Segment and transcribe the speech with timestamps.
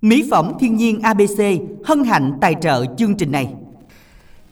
[0.00, 1.42] Mỹ phẩm thiên nhiên ABC
[1.84, 3.48] hân hạnh tài trợ chương trình này.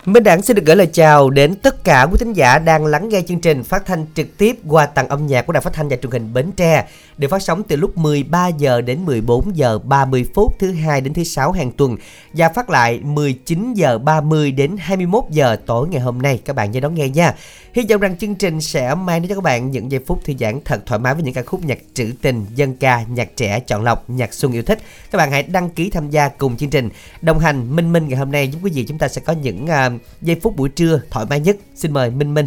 [0.04, 3.08] Minh Đảng xin được gửi lời chào đến tất cả quý thính giả đang lắng
[3.08, 5.88] nghe chương trình phát thanh trực tiếp qua tầng âm nhạc của Đài Phát thanh
[5.88, 6.86] và Truyền hình Bến Tre
[7.18, 11.14] được phát sóng từ lúc 13 giờ đến 14 giờ 30 phút thứ hai đến
[11.14, 11.96] thứ sáu hàng tuần
[12.32, 16.70] và phát lại 19 giờ 30 đến 21 giờ tối ngày hôm nay các bạn
[16.70, 17.34] nhớ đón nghe nha.
[17.76, 20.32] Hy vọng rằng chương trình sẽ mang đến cho các bạn những giây phút thư
[20.40, 23.60] giãn thật thoải mái với những ca khúc nhạc trữ tình, dân ca, nhạc trẻ
[23.60, 24.78] chọn lọc, nhạc xuân yêu thích.
[25.10, 26.88] Các bạn hãy đăng ký tham gia cùng chương trình.
[27.22, 29.64] Đồng hành Minh Minh ngày hôm nay giúp quý vị chúng ta sẽ có những
[29.64, 31.56] uh, giây phút buổi trưa thoải mái nhất.
[31.74, 32.46] Xin mời Minh Minh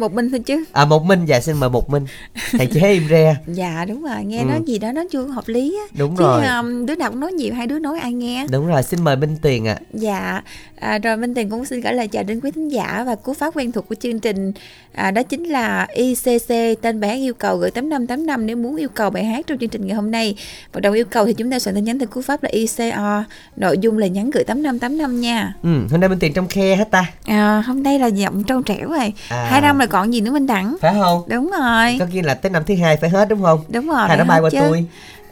[0.00, 2.06] một mình thôi chứ À một Minh dạ xin mời một Minh.
[2.52, 3.36] Thầy chế im re.
[3.46, 4.44] dạ đúng rồi nghe Ừ.
[4.44, 6.46] nói gì đó nó chưa hợp lý á Đúng chứ rồi.
[6.46, 9.16] um, đứa nào cũng nói nhiều hai đứa nói ai nghe Đúng rồi, xin mời
[9.16, 9.76] Minh Tuyền ạ.
[9.94, 10.42] Dạ,
[10.80, 13.34] à, rồi Minh Tiền cũng xin gửi lời chào đến quý thính giả và cú
[13.34, 14.52] pháp quen thuộc của chương trình
[14.92, 16.48] à, Đó chính là ICC,
[16.82, 19.68] tên bài hát yêu cầu gửi 8585 nếu muốn yêu cầu bài hát trong chương
[19.68, 20.34] trình ngày hôm nay
[20.72, 23.24] Và đầu yêu cầu thì chúng ta soạn tin nhắn từ cú pháp là ICO
[23.56, 26.90] Nội dung là nhắn gửi 8585 nha Ừ, hôm nay Minh Tuyền trong khe hết
[26.90, 27.04] ta.
[27.24, 29.46] à, Hôm nay là giọng trâu trẻo rồi À.
[29.50, 31.22] Hai năm rồi còn gì nữa Minh Đẳng Phải không?
[31.26, 33.60] Đúng rồi Có nghĩa là tới năm thứ hai phải hết đúng không?
[33.68, 34.58] Đúng rồi Hay nó bay qua chứ.
[34.60, 34.84] tôi.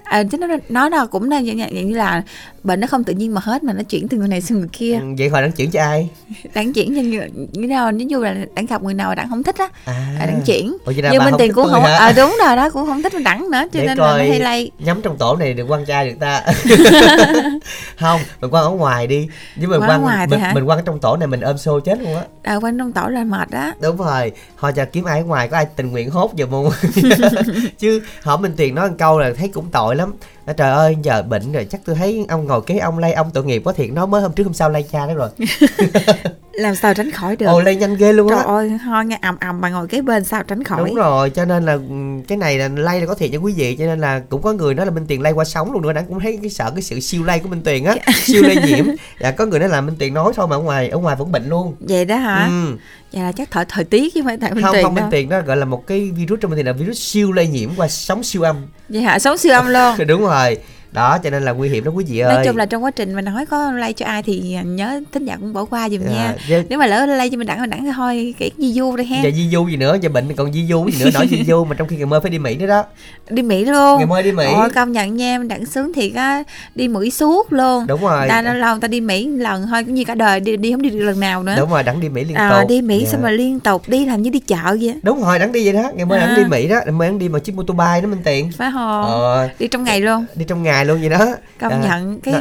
[0.09, 2.23] À, chứ nó nó là cũng là dạng, dạng như là
[2.65, 4.69] bệnh nó không tự nhiên mà hết mà nó chuyển từ người này sang người
[4.73, 4.99] kia.
[5.03, 6.09] Ừ, vậy hồi đang chuyển cho ai?
[6.55, 9.29] đảng chuyển cho người như nào ví dụ là đảng gặp người nào mà đảng
[9.29, 10.77] không thích á À, à, đảng chuyển.
[10.85, 11.97] Ủa, nhưng không tiền cũng không hả?
[11.97, 14.41] à, đúng rồi đó cũng không thích đảng nữa cho Để nên là nó hay
[14.41, 14.71] lay.
[14.79, 16.43] nhắm trong tổ này được quan trai được ta.
[18.01, 19.29] Không mình quan ở ngoài đi.
[19.57, 22.01] Nhưng mà Quan quan ngoài mình, mình quan trong tổ này mình ôm xô chết
[22.03, 22.23] luôn á.
[22.43, 23.75] À, quan trong tổ là mệt á.
[23.81, 26.71] Đúng rồi thôi cho kiếm ai ở ngoài có ai tình nguyện hốt giùm không?
[27.79, 30.15] Chứ họ mình tiền nói một câu là thấy cũng tội lắm.
[30.45, 33.31] À, trời ơi giờ bệnh rồi chắc tôi thấy ông ngồi kế ông lay ông
[33.31, 35.31] tội nghiệp quá thiệt nó mới hôm trước hôm sau lay cha đó rồi.
[36.59, 37.47] làm sao tránh khỏi được?
[37.47, 40.03] Ồ lay nhanh ghê luôn trời á ơi ho nghe ầm ầm mà ngồi kế
[40.03, 40.79] bên sao tránh khỏi?
[40.79, 41.81] Đúng rồi cho nên là ừ,
[42.29, 44.53] cái này là lay là có thiệt cho quý vị cho nên là cũng có
[44.53, 46.71] người nói là minh tiền lay qua sống luôn nữa đáng cũng thấy cái sợ
[46.75, 48.87] cái sự siêu lay của minh tiền á siêu lây nhiễm.
[49.21, 51.33] Dạ có người nói là minh tiền nói thôi mà ở ngoài ở ngoài vẫn
[51.33, 51.77] bệnh luôn.
[51.81, 52.47] Vậy đó hả?
[52.47, 52.77] Ừ.
[53.13, 55.05] vậy là chắc thời thời tiết chứ không phải tại minh không tiền không minh
[55.11, 57.71] tiền đó gọi là một cái virus trong minh tiền là virus siêu lây nhiễm
[57.77, 58.57] qua sóng siêu âm.
[58.89, 59.19] Vậy hả?
[59.19, 59.95] Sống siêu âm luôn.
[60.07, 60.59] Đúng rồi
[60.93, 62.35] đó cho nên là nguy hiểm đó quý vị ơi.
[62.35, 65.25] nói chung là trong quá trình mà nói có lay cho ai thì nhớ thính
[65.25, 66.35] giả cũng bỏ qua giùm nha.
[66.49, 66.63] Dạ, dạ.
[66.69, 69.23] nếu mà lỡ lay cho mình đẳng mình đẳng thôi kỹ di du đây ha.
[69.23, 71.65] Giờ di du gì nữa giờ bệnh còn di du gì nữa nói di du
[71.65, 72.85] mà trong khi ngày mơ phải đi mỹ nữa đó.
[73.31, 73.99] Đi mỹ luôn.
[73.99, 74.47] Ngày mơ đi mỹ.
[74.55, 76.43] Ôi công nhận nha mình đẳng sướng thiệt á.
[76.75, 77.87] Đi mỹ suốt luôn.
[77.87, 78.29] Đúng rồi.
[78.29, 80.83] Ta lâu lâu ta đi mỹ lần thôi cũng như cả đời đi đi không
[80.83, 81.55] đi được lần nào nữa.
[81.59, 82.41] Đúng rồi đặng đi mỹ liên tục.
[82.41, 83.11] à, đi mỹ Dạ.
[83.13, 84.95] xong rồi liên tục đi làm như đi chợ vậy.
[85.03, 85.91] Đúng rồi đặng đi vậy đó.
[85.95, 86.27] Ngày mơ À.
[86.27, 86.81] đặng đi mỹ đó.
[86.85, 88.51] Ngày mơ đặng đi bằng chiếc mô tô bay đó minh tiền.
[88.57, 89.49] Phải không ờ.
[89.59, 90.25] Đi trong ngày luôn.
[90.35, 91.27] Đi trong ngày luôn vậy đó
[91.61, 92.41] công À, nhận cái đó.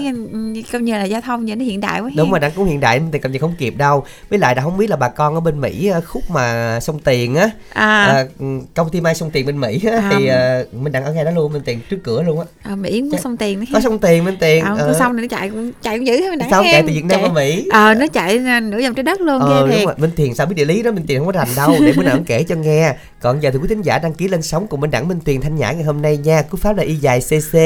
[0.72, 2.32] công như là giao thông vậy nó hiện đại quá đúng ha.
[2.32, 4.78] rồi đặng cũng hiện đại tiền cầm gì không kịp đâu với lại đã không
[4.78, 8.26] biết là bà con ở bên mỹ ờ, khúc mà sông tiền á à, à,
[8.74, 10.10] công ty mai sông tiền bên mỹ á, À.
[10.12, 12.76] thì ờ, mình đang ở ngay đó luôn minh tiền trước cửa luôn á à
[12.76, 14.96] mỹ cũng có sông tiền nữa có sông tiền minh tiền à, ờ.
[15.00, 17.22] sông này nó chạy cũng chạy cũng dữ thế mình sao chạy từ việt nam
[17.22, 19.96] qua mỹ ờ nó chạy nửa vòng trái đất luôn ờ ghê đúng thiệt rồi
[19.98, 22.04] minh tiền sao biết địa lý đó minh tiền không có rành đâu để bữa
[22.04, 24.82] nào kể cho nghe còn giờ thì quý thính giả đăng ký lên sóng cùng
[24.82, 27.20] minh đẳng minh tiền thanh nhã ngày hôm nay nha cú pháp là y dài
[27.22, 27.58] cc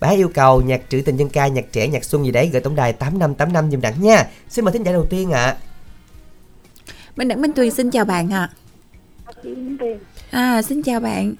[0.00, 2.60] hát yêu cầu nhạc trữ tình dân ca nhạc trẻ nhạc xuân gì đấy gửi
[2.60, 4.26] tổng đài tám năm tám năm giùm đẳng nha.
[4.48, 5.56] Xin mời thính giả đầu tiên ạ.
[7.16, 8.50] Mình đẳng minh tuyền xin chào bạn ạ.
[9.44, 9.98] Minh Tiền
[10.30, 11.34] à xin chào bạn.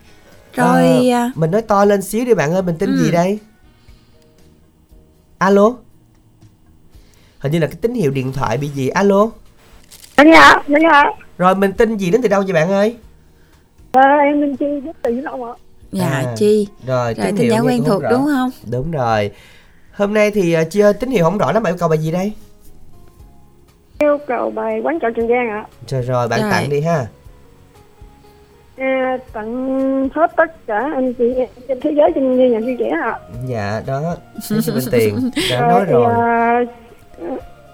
[0.54, 3.04] Rồi Ờ, à, mình nói to lên xíu đi bạn ơi mình tên Ừ.
[3.04, 3.38] gì đây?
[5.38, 5.72] Alo?
[7.38, 8.88] Hình như là cái tín hiệu điện thoại bị gì?
[8.88, 9.30] Alo?
[10.16, 11.04] Anh dạ anh dạ
[11.38, 12.96] rồi mình tin gì đến từ đâu vậy bạn ơi?
[13.92, 15.52] À, em Minh Chi rất từ Vĩnh Long ạ
[15.92, 16.68] dạ À, chi?
[16.86, 18.10] rồi, rồi tín tin hiệu quen thuộc rõ.
[18.10, 18.50] đúng không?
[18.70, 19.30] Đúng rồi.
[19.92, 22.10] Hôm nay thì uh, chưa tín hiệu không rõ lắm bạn yêu cầu bài gì
[22.10, 22.32] đây?
[23.98, 25.64] Yêu cầu bài quán trọ Trường Giang ạ.
[25.88, 26.50] Rồi rồi bạn Rồi.
[26.50, 27.06] tặng đi ha.
[28.76, 31.34] À, tặng hết tất cả anh chị
[31.68, 33.18] trên thế giới trên nhà sư trẻ ạ.
[33.48, 34.58] Dạ đó xin
[34.92, 36.04] tiền đã Rồi nói thì, rồi.
[36.14, 36.60] à,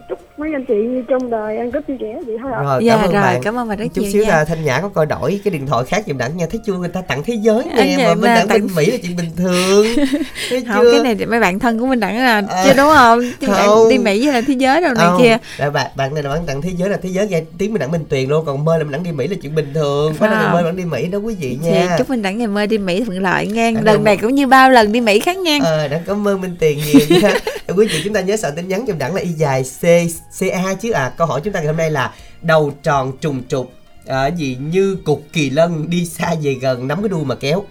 [0.08, 0.74] chúc mấy anh chị
[1.08, 2.62] trong đời ăn cướp vui vẻ vậy thôi ạ.
[2.62, 3.40] Rồi dạ cảm ơn rồi bạn.
[3.44, 4.28] cảm ơn bạn rất chút xíu nha.
[4.28, 6.46] là thanh nhã có coi đổi cái điện thoại khác giùm đẳng nha.
[6.50, 6.72] Thấy chưa?
[6.74, 8.96] Người ta tặng thế giới nè vậy mà bên mà đẳng bên tặng- mỹ là
[9.02, 9.86] chuyện bình thường.
[10.50, 10.92] Thấy không chưa?
[10.92, 13.20] cái này thì mấy bạn thân của mình đẳng là À, chưa đúng không?
[13.40, 13.88] Chứ bạn không.
[13.90, 15.36] đi mỹ với là thế giới đâu này kia.
[15.58, 17.80] Là bạn bạn này là bạn tặng thế giới là thế giới nghe tiếng mình
[17.80, 18.44] đẳng bình tuyền luôn.
[18.46, 20.14] Còn mơ là mình đẳng đi mỹ là chuyện bình thường.
[20.14, 21.94] Phải là mơ đẳng đi mỹ đó quý vị thì nha.
[21.98, 23.70] chúc mình đẳng ngày mơ đi mỹ thuận lợi nha.
[23.82, 25.58] Lần này cũng như bao lần đi mỹ khác nha.
[25.62, 27.34] Ờ, đã cảm ơn Minh Tiền nhiều nha.
[27.76, 29.84] Quý vị chúng ta nhớ soạn tin nhắn dùm đẳng là y dài C,
[30.38, 30.90] CA chứ?
[30.90, 33.72] À Câu hỏi chúng ta ngày hôm nay là Đầu tròn trùng trục
[34.06, 34.58] à, gì?
[34.60, 37.62] Như cục kỳ lân đi xa về gần nắm cái đuôi mà kéo.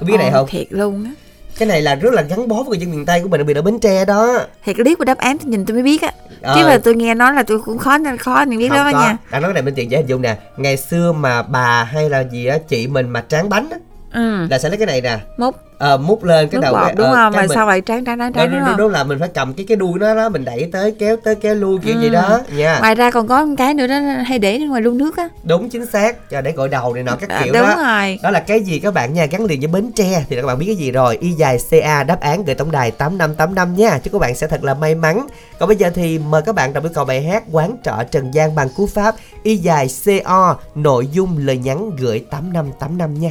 [0.00, 0.46] Có biết cái này không?
[0.50, 1.10] thiệt luôn á.
[1.58, 3.46] Cái này là rất là gắn bó với người dân miền Tây của mình đặc
[3.46, 4.38] biệt ở Bến Tre đó.
[4.64, 6.12] Thiệt clip của đáp án tôi nhìn tôi mới biết á.
[6.42, 6.54] Ờ.
[6.54, 8.90] chứ mà tôi nghe nói là tôi cũng khó nên khó nên biết Không đó
[8.90, 9.16] nha.
[9.30, 10.36] Đang nói cái này Minh Tiền dễ hình dung nè.
[10.56, 13.78] Ngày xưa mà bà hay là gì á chị mình mà tráng bánh á
[14.16, 14.46] ừ.
[14.50, 15.18] Là sẽ lấy cái này nè.
[15.36, 15.56] Múc.
[15.78, 17.32] Ờ, múc lên cái nước đầu bọt cái, đúng ờ, không?
[17.32, 18.76] mà mình- sao vậy tráng tráng tráng tráng đúng không?
[18.76, 21.34] đó là mình phải cầm cái cái đuôi nó đó mình đẩy tới kéo tới
[21.34, 22.00] kéo lui kiểu Ừ.
[22.00, 22.78] gì đó nha.
[22.80, 23.94] Ngoài ra còn có một cái nữa đó
[24.26, 25.28] hay để ngoài lu nước á.
[25.44, 26.30] Đúng chính xác.
[26.30, 27.74] Cho để gội đầu này nọ các À, kiểu đúng đó.
[27.76, 28.18] rồi.
[28.22, 29.26] Đó là cái gì các bạn nha?
[29.26, 31.18] Gắn liền với bến tre thì các bạn biết cái gì rồi?
[31.20, 33.98] Y dài ca đáp án gửi tổng đài tám năm tám năm nha.
[33.98, 35.26] Chúc các bạn sẽ thật là may mắn.
[35.58, 38.34] Còn bây giờ thì mời các bạn đọc yêu cầu bài hát quán trọ trần
[38.34, 39.86] gian bằng cú pháp y dài
[40.24, 43.30] co nội dung lời nhắn gửi tám năm tám năm nha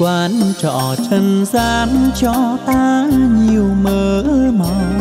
[0.00, 0.32] quán
[0.62, 1.88] trọ trần gian
[2.20, 3.06] cho ta
[3.40, 4.24] nhiều mơ
[4.58, 5.00] mộng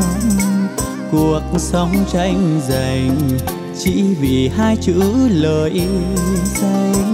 [1.12, 3.18] cuộc sống tranh giành
[3.80, 5.82] chỉ vì hai chữ lời
[6.46, 7.10] danh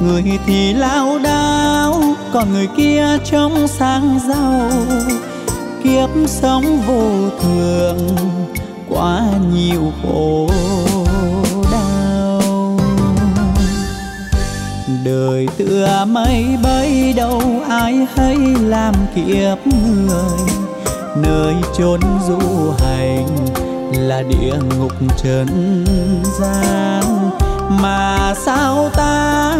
[0.00, 2.02] người thì lao đao,
[2.32, 4.70] còn người kia trong sáng giàu.
[5.84, 7.98] Kiếp sống vô thường,
[8.88, 9.22] quá
[9.54, 10.48] nhiều khổ.
[15.08, 20.48] Đời tựa mây bay đâu, ai hay làm kiếp người.
[21.16, 23.26] Nơi chốn du hành
[23.92, 25.84] là địa ngục trần
[26.40, 27.30] gian.
[27.82, 29.54] Mà sao ta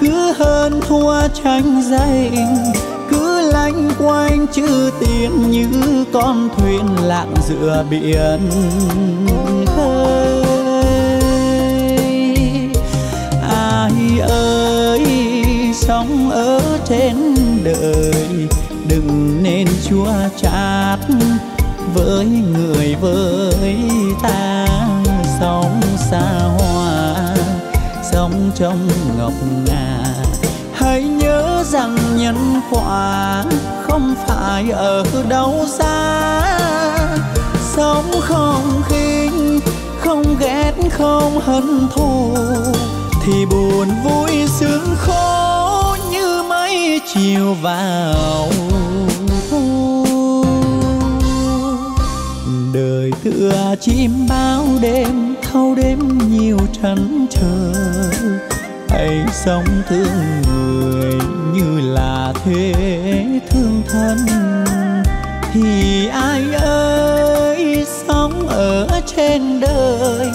[0.00, 2.72] cứ hơn thua tranh giành,
[3.10, 5.66] cứ lanh quanh chữ tiền như
[6.12, 8.50] con thuyền lạng giữa biển
[9.76, 10.33] khơi?
[15.86, 17.16] Sống ở trên
[17.64, 18.48] đời.
[18.88, 20.98] Đừng nên chua chát
[21.94, 23.76] với người với
[24.22, 24.66] ta.
[25.40, 27.14] Sống xa hoa,
[28.12, 28.88] sống trong
[29.18, 29.32] ngọc
[29.66, 29.98] ngà.
[30.74, 33.44] Hãy nhớ rằng nhân quả
[33.82, 36.58] không phải ở đâu xa.
[37.76, 39.60] Sống không khinh,
[39.98, 42.34] không ghét, không hận thù,
[43.24, 45.63] thì buồn vui sướng khổ
[47.14, 48.48] chiều vào.
[49.50, 50.04] Thu
[52.74, 57.72] đời tựa chim bao đêm, thâu đêm nhiều trăn trở.
[58.88, 61.14] Hãy sống thương người
[61.52, 62.72] như là thế
[63.50, 64.18] thương thân.
[65.52, 68.86] Thì ai ơi, sống ở
[69.16, 70.30] trên đời,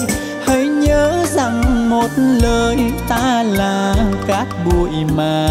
[0.46, 2.76] hãy nhớ rằng một lời
[3.08, 3.94] ta là
[4.26, 5.48] cát bụi mà.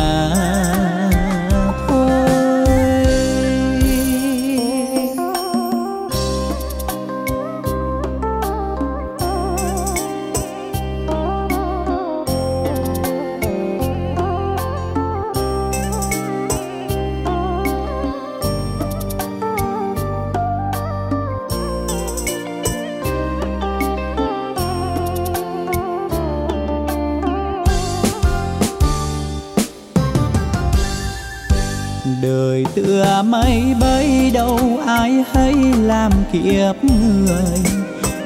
[33.30, 37.60] Mây bay đâu ai hay làm kiếp người.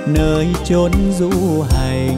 [0.08, 1.32] Nơi chốn du
[1.70, 2.18] hành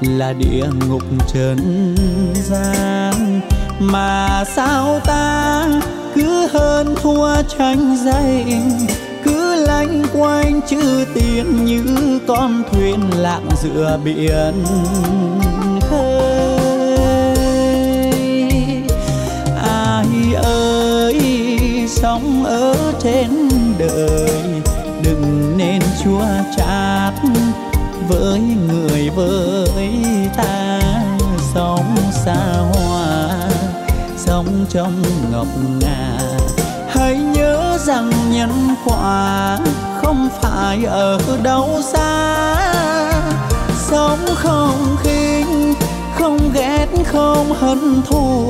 [0.00, 1.94] là địa ngục trần
[2.34, 3.40] gian.
[3.80, 5.66] Mà sao ta
[6.14, 8.86] cứ hơn thua tranh giành,
[9.24, 14.64] cứ lanh quanh chữ tiền như con thuyền lạng giữa biển
[15.80, 16.11] khơi.
[22.02, 23.30] Sống ở trên
[23.78, 24.62] đời.
[25.02, 26.24] Đừng nên chua
[26.56, 27.14] chát
[28.08, 29.90] với người với
[30.36, 30.80] ta.
[31.54, 33.28] Sống xa hoa,
[34.16, 35.46] sống trong ngọc
[35.80, 36.18] ngà.
[36.88, 38.50] Hãy nhớ rằng nhân
[38.84, 39.58] quả
[40.02, 42.56] không phải ở đâu xa.
[43.90, 45.74] Sống không khinh,
[46.14, 48.48] không ghét, không hận thù,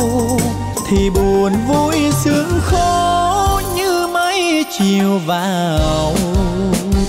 [0.89, 3.32] thì buồn vui sướng khổ
[4.79, 6.15] chiều vào.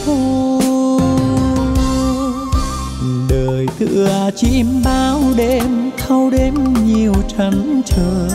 [0.06, 0.60] Thu
[3.30, 6.54] đời tựa chim bao đêm, thâu đêm
[6.86, 8.28] nhiều trăn trở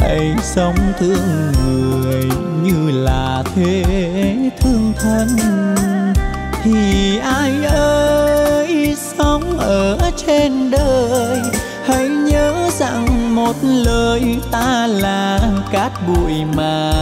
[0.00, 2.24] hãy sống thương người
[2.62, 3.84] như là thế
[4.60, 5.28] thương thân.
[6.62, 11.40] Thì ai ơi sống ở trên đời?
[11.86, 15.40] Hãy nhớ rằng một lời ta là
[15.72, 16.92] cát bụi mà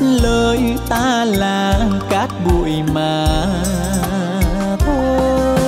[0.00, 3.26] rằng lời ta là cát bụi mà
[4.78, 5.58] thôi.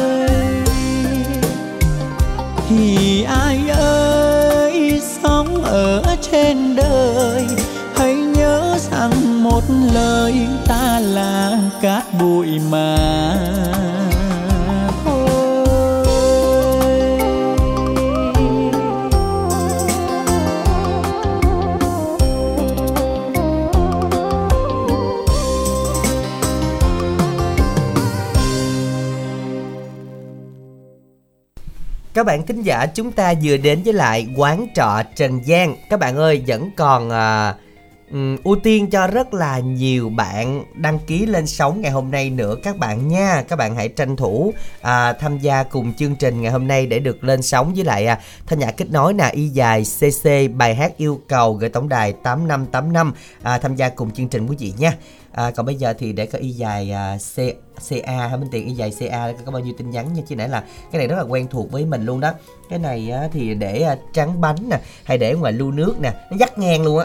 [2.69, 7.47] Thì ai ơi, sống ở trên đời,
[7.97, 9.63] hãy nhớ rằng một
[9.95, 10.35] lời
[10.67, 12.97] ta là cát bụi mà
[32.17, 35.77] Các bạn thính giả chúng ta vừa đến với lại quán trọ Trần Giang.
[35.91, 37.55] Các bạn ơi vẫn còn à,
[38.45, 42.57] ưu tiên cho rất là nhiều bạn đăng ký lên sóng ngày hôm nay nữa.
[42.63, 46.53] Các bạn nha Các bạn hãy tranh thủ à, tham gia cùng chương trình ngày
[46.53, 49.49] hôm nay để được lên sóng với lại à, Thanh Nhã kết nối nè Y
[49.49, 54.29] dài CC bài hát yêu cầu gửi tổng đài 8585 à, Tham gia cùng chương
[54.29, 54.93] trình quý vị nha.
[55.37, 57.37] À, còn bây giờ thì để có y dài à, C
[57.89, 58.67] CA hay bên tiền?
[58.67, 60.23] Y dài CA có bao nhiêu tin nhắn nha?
[60.29, 60.61] Chứ nãy là
[60.93, 62.33] cái này rất là quen thuộc với mình luôn đó.
[62.71, 66.13] Cái này á, thì để à, trắng bánh nè hay để ngoài lu nước nè
[66.31, 67.05] nó dắt ngang luôn á.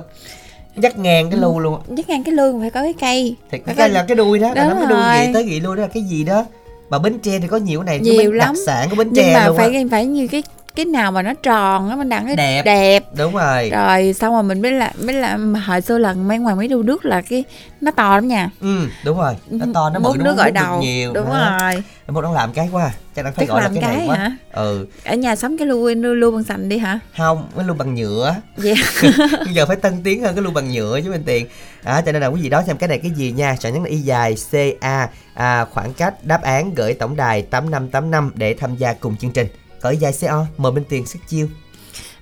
[0.78, 1.82] Dắt ngang cái lu luôn á.
[1.98, 3.36] Dứt ngang cái lương phải có cái cây.
[3.52, 5.76] Thì cái có- là cái đuôi đó là nó cái đuôi gì tới gì luôn
[5.76, 5.82] đó.
[5.82, 6.46] Là cái gì đó?
[6.90, 8.48] Mà bến tre thì có nhiều cái này Nhiều lắm.
[8.48, 9.64] đặc sản của bến Nhưng tre mà luôn á.
[9.64, 10.44] phải phải như cái
[10.76, 12.62] cái nào mà nó tròn á mình đặng cái Đẹp.
[12.66, 13.04] đẹp.
[13.18, 13.70] Đúng rồi.
[13.70, 16.84] Rồi xong rồi mình mới làm mới làm hồi xưa lần mấy ngoài mấy đu
[16.84, 17.44] nước là cái
[17.82, 18.50] nó to lắm nha.
[18.62, 19.34] Ừ đúng rồi.
[19.50, 20.82] Nó to nó bự nó gọi đầu.
[20.82, 21.14] nhiều.
[21.14, 21.58] Đúng đó.
[21.62, 21.84] rồi.
[22.08, 24.08] Một nó làm cái quá chắc đang phải Chắc gọi là làm cái này cái
[24.08, 24.16] quá.
[24.18, 24.32] hả?
[24.54, 24.88] ừ.
[25.06, 27.00] Ở nhà sắm cái lu lu, lu bằng sành đi hả?
[27.18, 28.36] Không cái lu bằng nhựa.
[28.58, 28.74] Vậy
[29.46, 31.46] bây giờ phải tân tiến hơn cái lu bằng nhựa chứ bên tiền.
[31.84, 33.56] À, cho nên là quý vị đó xem cái này cái gì nha.
[33.60, 38.56] Soạn nhắn y dài ca à, khoảng cách đáp án gửi tổng đài 8585 để
[38.60, 39.48] tham gia cùng chương trình
[39.82, 41.48] cởi dài co mời bên tiền sức chiêu.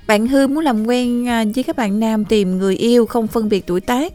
[0.07, 3.49] Bạn hư muốn làm quen à, với các bạn nam tìm người yêu không phân
[3.49, 4.13] biệt tuổi tác.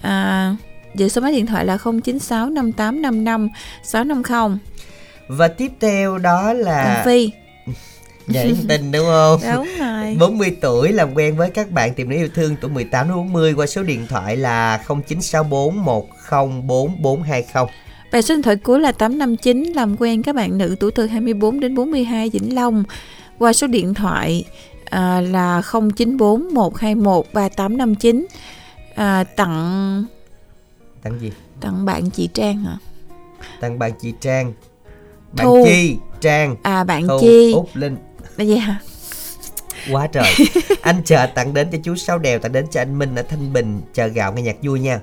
[0.00, 0.56] À,
[0.94, 3.48] về số máy điện thoại là 096 5855
[3.82, 4.58] 650
[5.28, 7.30] và tiếp theo đó là Phi.
[8.26, 9.40] Nhảy tình đúng không?
[9.54, 10.16] Đúng rồi.
[10.20, 13.54] 40 tuổi làm quen với các bạn tìm nữ yêu thương tuổi 18 đến 40
[13.54, 17.66] qua số điện thoại là 0964 104420
[18.12, 21.60] Và số điện thoại cuối là 859 làm quen các bạn nữ tuổi từ 24
[21.60, 22.84] đến 42 Vĩnh Long.
[23.38, 24.44] Qua số điện thoại
[24.84, 28.26] à, là 094 121 3859
[28.94, 30.04] à, tặng
[31.02, 31.32] tặng gì?
[31.60, 32.78] Tặng bạn chị Trang hả?
[33.60, 34.52] tặng bạn chị Trang.
[35.32, 35.64] Bạn Thu.
[35.64, 36.56] Chi Trang.
[36.62, 37.52] À bạn Thu Chi.
[37.52, 37.96] Úc Linh.
[38.36, 38.80] Là gì hả?
[39.92, 40.34] quá trời.
[40.82, 43.52] Anh chờ tặng đến cho chú Sáu Đèo tặng đến cho anh Minh ở Thanh
[43.52, 45.00] Bình chờ gạo nghe nhạc vui nha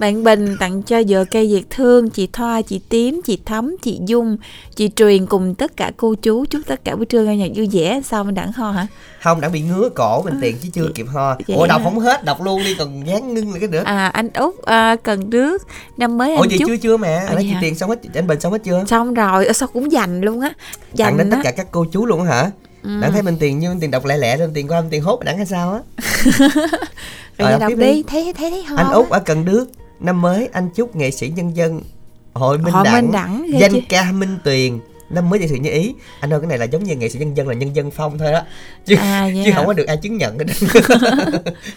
[0.00, 4.00] Bạn Bình tặng cho vợ cây Việt Thương, chị Thoa, chị Tím, chị Thắm, chị
[4.06, 4.36] Dung,
[4.76, 6.44] chị Truyền cùng tất cả cô chú.
[6.50, 8.00] Chúc tất cả buổi trưa nghe nhạc vui vẻ.
[8.04, 8.86] Sao mình đặng ho hả?
[9.22, 11.36] không đã bị ngứa cổ bên tiền chứ chưa kịp ho.
[11.46, 11.84] ủa đọc hả?
[11.84, 13.82] không hết đọc luôn đi còn dán ngưng lại cái nữa.
[13.84, 15.62] À anh Út à, cần nước
[15.96, 17.16] năm mới ủa anh vậy chúc chưa chưa mẹ?
[17.16, 18.84] Ờ, nói vậy chị tiền xong hết anh Bình xong hết chưa?
[18.86, 20.48] Xong rồi Ờ, sao cũng dành luôn á.
[20.48, 22.50] Tặng dành đến tất cả các cô chú luôn hả?
[22.82, 23.00] Ừ.
[23.02, 25.02] Đặng thấy bên tiền như bên tiền đọc lẹ lẹ lên tiền qua bên tiền
[25.02, 25.80] hốt đặng hay sao á?
[27.38, 27.76] Rồi đọc đi.
[27.76, 28.02] đi.
[28.02, 29.68] thấy thấy thấy ho anh út ở cần đước
[30.00, 31.80] năm mới anh chúc nghệ sĩ nhân dân
[32.32, 33.80] hội minh Hội đẳng, Minh Đẳng, danh chưa?
[33.88, 34.78] ca minh tuyền.
[35.10, 35.94] Năm mới dạy sự như ý.
[36.20, 38.18] Anh ơi cái này là giống như nghệ sĩ nhân dân là nhân dân phong
[38.18, 38.40] thôi đó.
[38.86, 40.44] Chứ, À, chứ không có được ai chứng nhận hết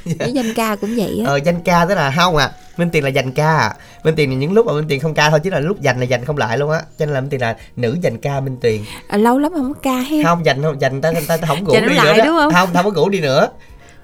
[0.05, 1.29] với danh ca cũng vậy á.
[1.31, 2.51] Ờ danh ca tức là không à.
[2.77, 3.75] Minh tiền là dành ca à.
[4.03, 5.99] minh tiền là những lúc mà minh tiền không ca thôi chứ là lúc dành
[5.99, 6.81] là dành không lại luôn á.
[6.99, 9.73] Cho nên là minh tiền là nữ dành ca minh tiền à, lâu lắm không
[9.73, 12.25] có ca he không dành không dành ta ta, ta không ngủ đi nữa đó.
[12.25, 12.53] đúng không?
[12.53, 13.47] không không có ngủ đi nữa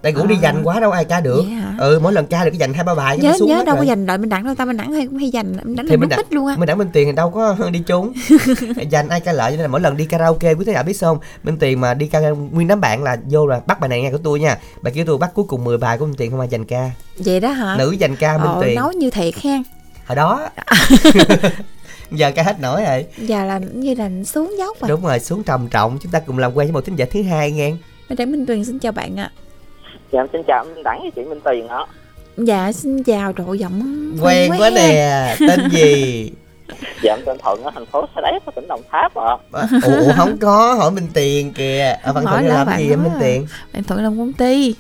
[0.02, 0.42] tại ngủ đi À.
[0.42, 1.42] dành quá đâu ai ca được.
[1.46, 1.76] Vậy hả?
[1.80, 3.80] ừ mỗi lần ca được dành hai ba bài cái nhớ xuống nhớ đâu có
[3.80, 3.88] rồi.
[3.88, 5.98] dành đợi mình đặng đâu ta mình đặng hay cũng hay dành mình đánh thì
[5.98, 6.56] mình bích luôn á.
[6.58, 8.14] mình đã minh tiền thì đâu có đi trốn
[8.90, 10.94] dành ai ca lợi cho nên là mỗi lần đi karaoke quý thính giả biết
[11.02, 11.18] không?
[11.44, 14.12] Minh tiền mà đi karaoke nguyên đám bạn là vô là bắt bài này nghe
[14.12, 14.58] của tôi nha.
[14.82, 16.92] Bài kêu tôi bắt cuối cùng 10 bài của minh tiền không ai dành ca.
[17.18, 17.76] Vậy đó hả?
[17.78, 18.76] Nữ dành ca minh ờ, tiền.
[18.76, 19.58] nói như thiệt ha
[20.06, 20.50] hồi đó.
[22.12, 23.06] Giờ ca hết nổi rồi.
[23.18, 24.90] Giờ là như là xuống dốc rồi.
[24.90, 25.98] Đúng rồi xuống trầm trọng.
[26.02, 27.74] Chúng ta cùng làm quen với một thính giả thứ hai nghe.
[28.10, 29.32] Để minh tuyền xin chào bạn ạ
[30.12, 31.86] Dạ, em xin chào anh Đẳng với chị Minh Tuyền ạ.
[32.38, 33.82] dạ xin chào độ giọng
[34.22, 36.32] quen quá nè tên gì?
[37.04, 39.38] Dạ, em tên Thuận ở thành phố Sa Đéc, ở tỉnh Đồng Tháp ạ.
[39.52, 41.96] À, ủa không có hỏi minh tiền kìa.
[42.04, 43.18] Ở bạn Hỏi thuận là làm bạn gì em minh à.
[43.22, 44.76] tiền bạn thuận làm công ty.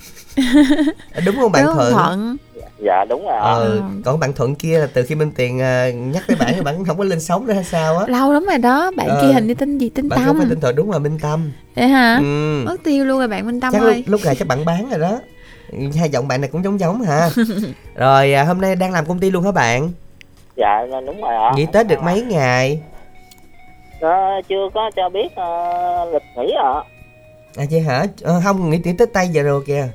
[1.13, 1.93] À, đúng không bạn thuận?
[1.93, 2.37] Thuận
[2.85, 3.39] Dạ, đúng rồi.
[3.39, 3.79] Ừ.
[3.79, 3.81] Ờ.
[4.05, 6.85] còn bạn thuận kia là từ khi minh tiền à, nhắc tới bạn thì bạn
[6.85, 8.05] không có lên sóng nữa hay sao á?
[8.07, 9.19] Lâu lắm rồi đó bạn Ờ.
[9.21, 9.89] kia hình như tên gì?
[9.89, 10.27] Tên bạn tâm.
[10.27, 11.51] không phải tên thuận đúng là minh tâm.
[11.75, 12.17] Vậy hả?
[12.17, 12.63] Ừ.
[12.65, 13.95] mất tiêu luôn rồi bạn minh tâm chắc ơi.
[13.95, 15.19] lúc, lúc này chắc bạn bán rồi đó.
[15.99, 17.29] Hai giọng bạn này cũng giống giống hả
[17.95, 19.91] rồi à, hôm nay đang làm công ty luôn hả bạn?
[20.55, 21.51] Dạ đúng rồi ạ.
[21.55, 22.81] Nghỉ tết được mấy ngày?
[24.01, 24.09] Ờ,
[24.49, 26.73] chưa có cho biết ờ, lịch nghỉ ạ.
[27.57, 28.05] À vậy hả?
[28.21, 29.87] Ờ, không nghỉ nghỉ tết tây giờ rồi kìa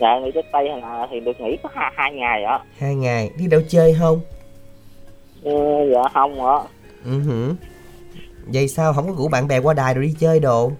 [0.00, 2.58] dạ nghỉ tết tây là thì được nghỉ có hai, hai ngày ạ.
[2.78, 3.30] Hai ngày.
[3.38, 4.20] Đi đâu chơi không?
[5.42, 6.58] Ừ, dạ không ạ.
[7.04, 7.54] Ừ
[8.46, 8.92] vậy sao?
[8.92, 10.72] Không có rủ bạn bè qua đài rồi đi chơi đồ?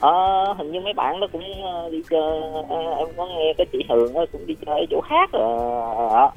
[0.00, 2.40] Ờ hình như mấy bạn nó cũng ờ, đi chơi.
[2.68, 6.08] Ờ, em có nghe cái chị Hường nó cũng đi chơi ở chỗ khác rồi
[6.14, 6.30] ạ.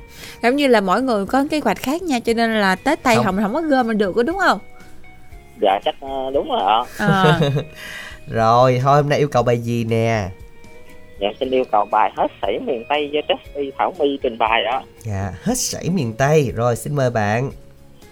[0.43, 3.15] Giống như là mỗi người có kế hoạch khác nha cho nên là tết tây
[3.15, 3.25] Không.
[3.25, 4.59] không không có gom mà được có đúng không?
[5.61, 5.95] Dạ chắc
[6.33, 6.83] đúng rồi ạ.
[6.97, 7.39] À,
[8.27, 10.29] rồi thôi hôm nay yêu cầu bài gì nè
[11.19, 14.63] dạ xin yêu cầu bài hết sảy miền tây do Trusty Thảo My trình bày
[14.63, 14.81] ạ.
[14.99, 16.51] Dạ hết sảy miền tây.
[16.55, 17.51] Rồi xin mời bạn.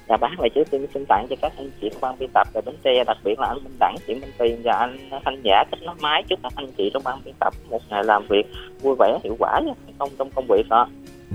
[0.10, 2.48] Dạ bác này trước tiên xin tặng cho các anh chị trong ban biên tập
[2.54, 5.42] về bến tre đặc biệt là anh Minh Đẳng chị Minh Tiền và anh Thanh
[5.44, 5.64] Giả.
[5.72, 8.46] Kết nối máy chúc các anh chị trong ban biên tập một ngày làm việc
[8.82, 10.86] vui vẻ hiệu quả nha công trong công việc ạ.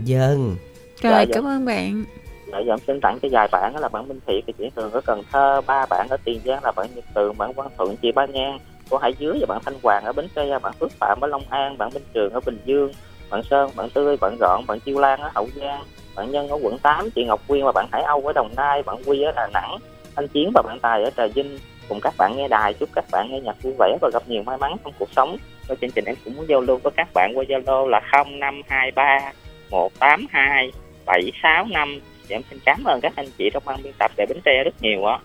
[0.04, 0.56] Dân
[1.02, 1.34] rồi Dạ, dạ.
[1.34, 2.04] cảm ơn bạn.
[2.52, 4.92] Dạ, dạ, em xin tặng cho vài bạn đó là bạn Minh Thiện, chị Thường
[4.92, 7.96] ở Cần Thơ, ba bạn ở Tiền Giang là bạn Nhật Tường, bạn Văn Thuận,
[7.96, 8.58] chị Ba Nhan,
[8.90, 11.42] của Hải Dưới và bạn Thanh Hoàng ở Bến Tre, bạn Phước Phạm ở Long
[11.50, 12.92] An, bạn Minh Trường ở Bình Dương,
[13.30, 15.82] bạn Sơn, bạn Tươi, bạn Gọn, bạn Chiêu Lan ở Hậu Giang,
[16.16, 18.82] bạn Nhân ở quận 8, chị Ngọc Quyên và bạn Hải Âu ở Đồng Nai,
[18.82, 19.76] bạn Quy ở Đà Nẵng,
[20.14, 21.58] anh Chiến và bạn Tài ở Trà Vinh
[21.88, 24.42] cùng các bạn nghe đài chúc các bạn nghe nhạc vui vẻ và gặp nhiều
[24.42, 25.36] may mắn trong cuộc sống.
[25.68, 29.32] Và chương trình em cũng muốn giao lưu với các bạn qua Zalo là 0523
[29.70, 30.72] 182
[31.06, 34.64] 765 em xin cảm ơn các anh chị trong ban biên tập tại Bến Tre
[34.64, 35.18] rất nhiều ạ.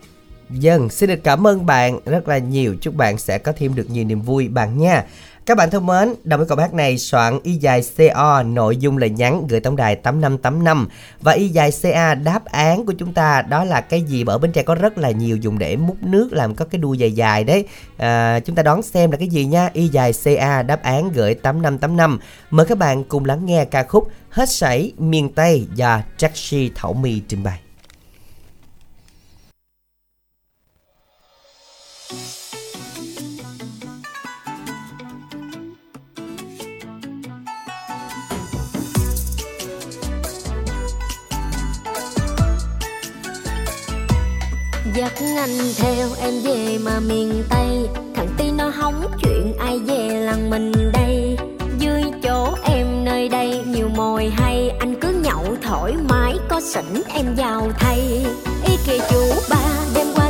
[0.50, 2.76] Dân, xin được cảm ơn bạn rất là nhiều.
[2.82, 5.06] Chúc bạn sẽ có thêm được nhiều niềm vui bạn nha.
[5.46, 8.98] Các bạn thân mến, đồng với câu hát này soạn y dài CO nội dung
[8.98, 10.88] lời nhắn gửi tổng đài 8585
[11.22, 14.52] và y dài CA đáp án của chúng ta đó là cái gì ở Bến
[14.52, 17.44] Tre có rất là nhiều dùng để múc nước làm có cái đuôi dài dài
[17.44, 17.66] đấy.
[17.98, 19.70] À, chúng ta đón xem là cái gì nha.
[19.74, 22.20] Y dài CA đáp án gửi 8585.
[22.50, 26.94] Mời các bạn cùng lắng nghe ca khúc Hết sảy miền Tây do Jackshi Thảo
[26.94, 27.67] My trình bày.
[32.08, 32.16] Dắt
[45.38, 47.90] anh theo em về mà miền Tây.
[48.16, 51.38] Thằng tí nó hóng chuyện ai về làng mình đây.
[51.80, 54.70] Dưới chỗ em nơi đây nhiều mồi hay.
[54.80, 58.26] Anh cứ nhậu thoải mái, có sỉnh em vào thay.
[58.68, 59.62] Ý kìa chú ba,
[59.96, 60.27] đêm qua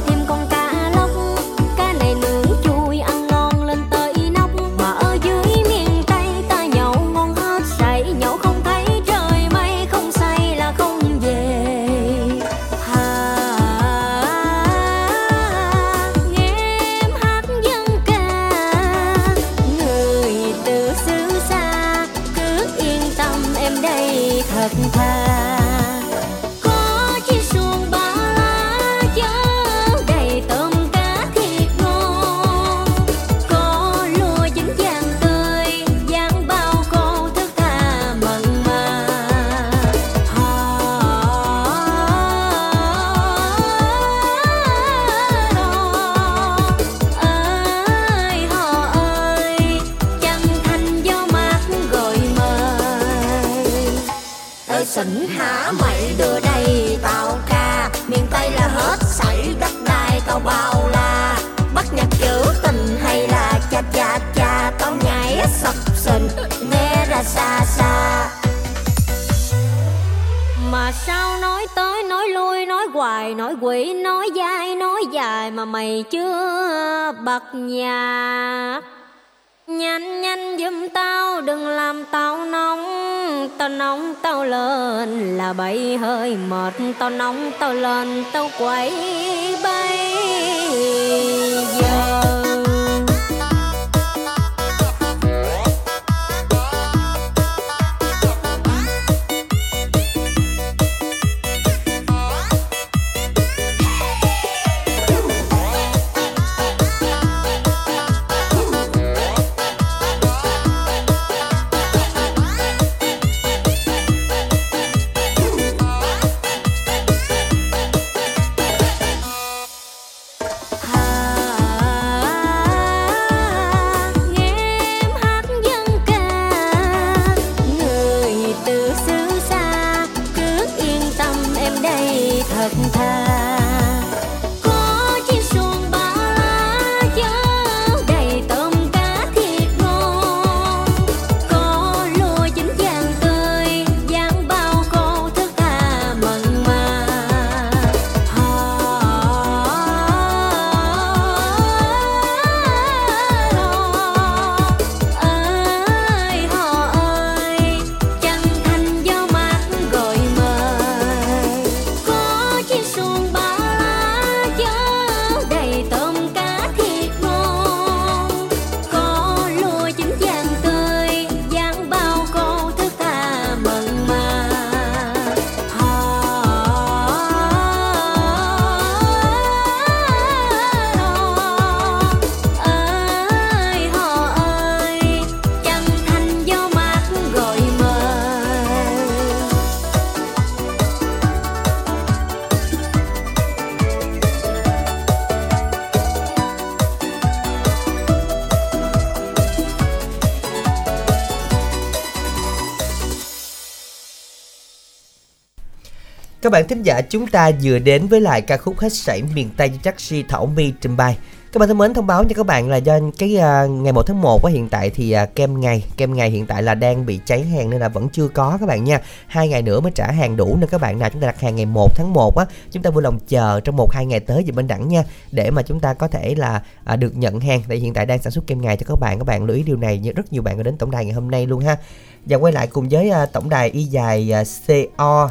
[206.47, 209.49] Các bạn thính giả chúng ta vừa đến với lại ca khúc hết sảy miền
[209.57, 211.17] Tây do chắc si Thảo My trình bày.
[211.51, 214.07] Các bạn thân mến thông báo cho các bạn là do cái uh, ngày 1
[214.07, 217.05] tháng 1 á hiện tại thì uh, kem ngày kem ngày hiện tại là đang
[217.05, 219.01] bị cháy hàng nên là vẫn chưa có các bạn nha.
[219.27, 221.55] Hai ngày nữa mới trả hàng đủ nên các bạn nào chúng ta đặt hàng
[221.55, 224.43] ngày 1 tháng 1 á, chúng ta vui lòng chờ trong một hai ngày tới
[224.43, 226.61] về bên đẳng nha để mà chúng ta có thể là
[226.93, 227.61] uh, được nhận hàng.
[227.67, 229.19] Tại hiện tại đang sản xuất kem ngày cho các bạn.
[229.19, 231.13] Các bạn lưu ý điều này như rất nhiều bạn đã đến tổng đài ngày
[231.13, 231.77] hôm nay luôn ha.
[232.25, 235.29] Và quay lại cùng với uh, tổng đài y dài uh, CO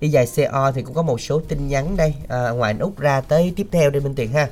[0.00, 2.14] y dài CO thì cũng có một số tin nhắn đây.
[2.28, 4.48] À, ngoài anh út ra tới tiếp theo đây Minh Tiền ha.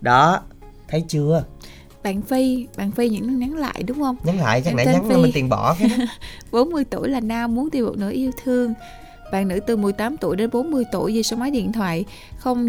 [0.00, 0.40] Đó
[0.88, 1.44] thấy chưa?
[2.02, 4.16] Bạn Phi bạn Phi những nhắn lại đúng không?
[4.24, 5.14] Nhắn lại chắc nãy nhắn Phi.
[5.14, 6.04] là Minh Tiền bỏ cái đó.
[6.52, 8.74] 40 tuổi là nam muốn tìm một nửa yêu thương
[9.34, 12.04] bạn nữ từ 18 tuổi đến 40 tuổi về số máy điện thoại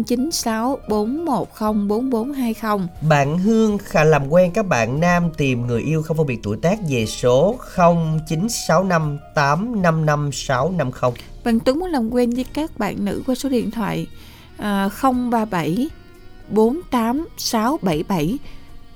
[0.06, 6.16] 096 410 4420 bạn Hương khả làm quen các bạn nam tìm người yêu không
[6.16, 11.10] phân biệt tuổi tác về số 0965 855 650
[11.44, 14.06] Bạn Tuấn muốn làm quen với các bạn nữ qua số điện thoại
[14.56, 15.88] à, 037
[16.48, 18.38] 48 677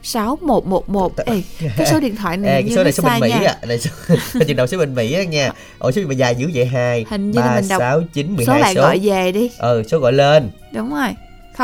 [0.03, 1.43] 6111 Ê,
[1.77, 3.41] cái số điện thoại này Ê, như cái số này số bên Mỹ nha.
[3.47, 3.91] á, này số
[4.47, 5.53] chừng đầu số bên Mỹ á nha.
[5.79, 8.59] Ủa số mà dài dữ vậy hai Hình như là mình đọc 6 9 12
[8.59, 8.81] số bạn số.
[8.83, 10.51] gọi về đi Ừ, số gọi lên.
[10.73, 11.09] đúng rồi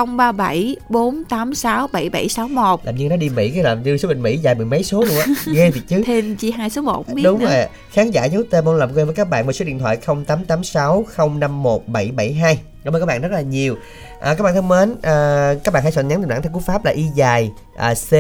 [0.05, 4.55] 037 486 7761 Làm như nó đi Mỹ cái làm như số bên Mỹ dài
[4.55, 5.27] mười mấy số luôn á.
[5.55, 6.03] Ghê thiệt chứ.
[6.07, 7.47] thêm chỉ hai số 1 biết Đúng nữa.
[7.47, 7.67] rồi.
[7.91, 11.07] Khán giả dấu tên mong làm quen với các bạn qua số điện thoại 0886
[11.19, 12.59] 051 772.
[12.85, 13.77] Cảm ơn các bạn rất là nhiều.
[14.21, 16.61] À, các bạn thân mến, à, các bạn hãy soạn nhắn tin bản theo cú
[16.61, 18.13] pháp là y dài à, C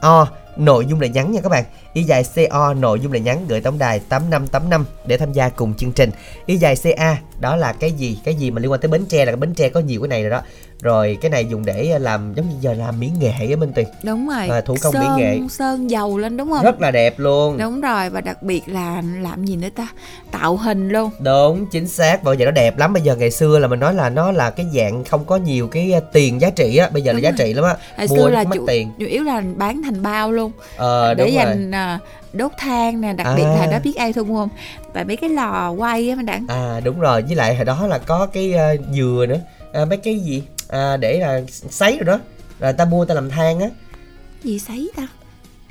[0.00, 3.44] O nội dung là nhắn nha các bạn y dài CO nội dung là nhắn
[3.48, 6.10] gửi tổng đài 8585 để tham gia cùng chương trình
[6.46, 9.24] y dài CA đó là cái gì cái gì mà liên quan tới Bến Tre
[9.24, 10.42] là Bến Tre có nhiều cái này rồi đó
[10.82, 13.86] rồi cái này dùng để làm giống như giờ làm mỹ nghệ á Minh Tuyền
[14.02, 15.38] đúng rồi À, thủ công mỹ sơn, nghệ.
[15.50, 19.02] sơn dầu lên đúng không rất là đẹp luôn đúng rồi và đặc biệt là
[19.20, 19.86] làm gì nữa ta
[20.30, 22.22] tạo hình luôn Đúng, chính xác.
[22.22, 22.92] Bây giờ nó đẹp lắm.
[22.92, 25.68] Bây giờ ngày xưa là mình nói là nó là cái dạng không có nhiều
[25.68, 27.38] cái uh, tiền giá trị á, bây giờ Đúng là giá rồi.
[27.46, 27.76] trị lắm á.
[28.08, 28.92] Mua xưa là mất chủ, tiền.
[28.98, 31.44] chủ yếu là bán thành bao luôn Ờ để đúng rồi.
[31.44, 31.98] dành à,
[32.32, 33.56] đốt than nè đặc biệt À.
[33.60, 34.48] là đó biết ai thu không
[34.92, 37.86] và mấy cái lò quay á mình đặng À đúng rồi, với lại hồi đó
[37.86, 39.38] là có cái uh, dừa nữa.
[39.72, 42.20] À, mấy cái gì à, để là sấy rồi đó.
[42.60, 43.68] Rồi ta mua ta làm than á.
[44.42, 45.06] gì sấy ta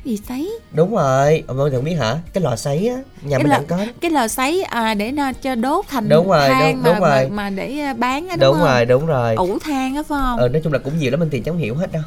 [0.04, 2.18] gì sấy Đúng rồi, ông ơi không biết hả?
[2.34, 3.86] Cái lò sấy á, nhà Cái mình lò- đang có.
[4.02, 7.00] cái lò sấy à, để nó cho đốt thành Đúng rồi, than đúng- mà, đúng
[7.00, 7.30] rồi.
[7.30, 9.36] mà mà để à, bán á đúng, Đúng không rồi, đúng rồi.
[9.36, 11.58] ủ than á phải không Ờ, nói chung là cũng nhiều lắm mình tiền chẳng
[11.58, 12.04] hiểu hết đâu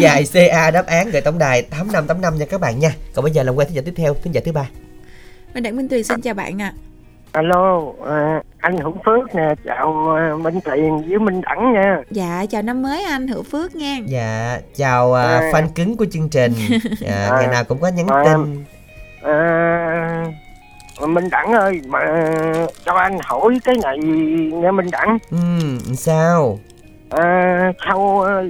[0.00, 3.42] dài CA đáp án gửi tổng đài 8585 nha các bạn nha Còn bây giờ
[3.42, 4.68] làm quen thính giả tiếp theo, thính giả thứ ba
[5.54, 6.72] mình đặng minh tuyền xin chào bạn ạ
[7.32, 12.02] Alo, à, anh Hữu Phước nè, chào à, Minh Tiền với Minh Đẳng nha.
[12.10, 15.50] dạ chào năm mới anh hữu phước nha Dạ, chào à, À.
[15.52, 16.52] fan cứng của chương trình
[17.00, 17.36] dạ, À.
[17.38, 18.24] Ngày nào cũng có nhắn À.
[18.24, 18.64] tin
[19.22, 20.26] À,
[21.06, 21.98] Minh Đẳng ơi, mà
[22.84, 23.98] cho anh hỏi cái này
[24.52, 25.18] nghe Minh Đẳng.
[25.30, 26.58] Ừm, sao?
[27.10, 28.42] À, sau à,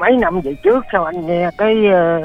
[0.00, 2.18] mấy năm về trước, sao anh nghe cái à,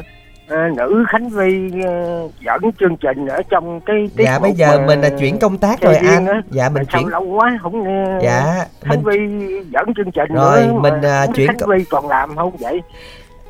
[0.47, 4.77] à, nữ Khánh Vy à, dẫn chương trình ở trong cái tiết Dạ, bây giờ
[4.79, 6.41] mà mình là chuyển công tác rồi anh á.
[6.51, 10.34] Dạ, mình sao chuyển lâu quá không nghe Dạ, Khánh mình Vy dẫn chương trình
[10.34, 12.81] Rồi, nữa mình, biết chuyển Khánh co- Vy còn làm không vậy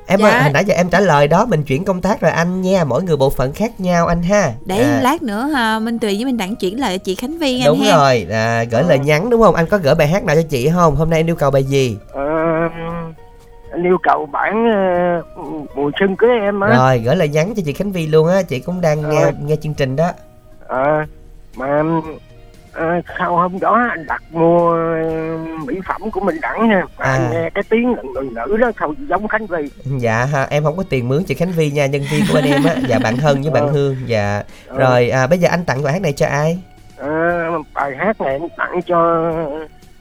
[0.08, 0.30] Em Dạ.
[0.30, 2.84] ơi, hồi nãy giờ em trả lời đó Mình chuyển công tác rồi anh nha
[2.84, 6.16] Mỗi người bộ phận khác nhau anh ha để À, lát nữa ha, minh tuyền
[6.16, 8.84] với minh đặng chuyển lời cho chị khánh vi anh Đúng ha rồi, à, gửi
[8.84, 9.56] lời nhắn đúng không?
[9.56, 10.96] Anh có gửi bài hát nào cho chị không?
[10.96, 11.98] Hôm nay em yêu cầu bài gì?
[12.14, 12.22] Ờ,
[12.62, 13.14] anh
[13.84, 14.66] yêu cầu bản
[15.76, 18.42] mùa xuân cưới em á Rồi, gửi lời nhắn cho chị Khánh Vi luôn á
[18.42, 19.32] Chị cũng đang nghe Rồi.
[19.46, 20.12] nghe chương trình đó
[20.68, 21.06] Ờ,
[21.58, 21.84] mà
[22.74, 22.86] ờ,
[23.20, 27.12] sau hôm đó anh đặt mua ờ, mỹ phẩm của mình đẳng nha mà À.
[27.12, 30.78] anh nghe cái tiếng người nữ đó sao giống khánh vy Dạ ha, em không
[30.78, 32.76] có tiền mướn chị Khánh Vi nha, nhân viên của bên em á.
[32.88, 33.68] Dạ bạn Hân với bạn.
[33.68, 33.96] Hương.
[34.06, 34.44] Dạ.
[34.68, 36.60] Ờ, Rồi à, bây giờ anh tặng bài hát này cho ai?
[36.98, 37.10] ờ,
[37.74, 39.32] bài hát này anh tặng cho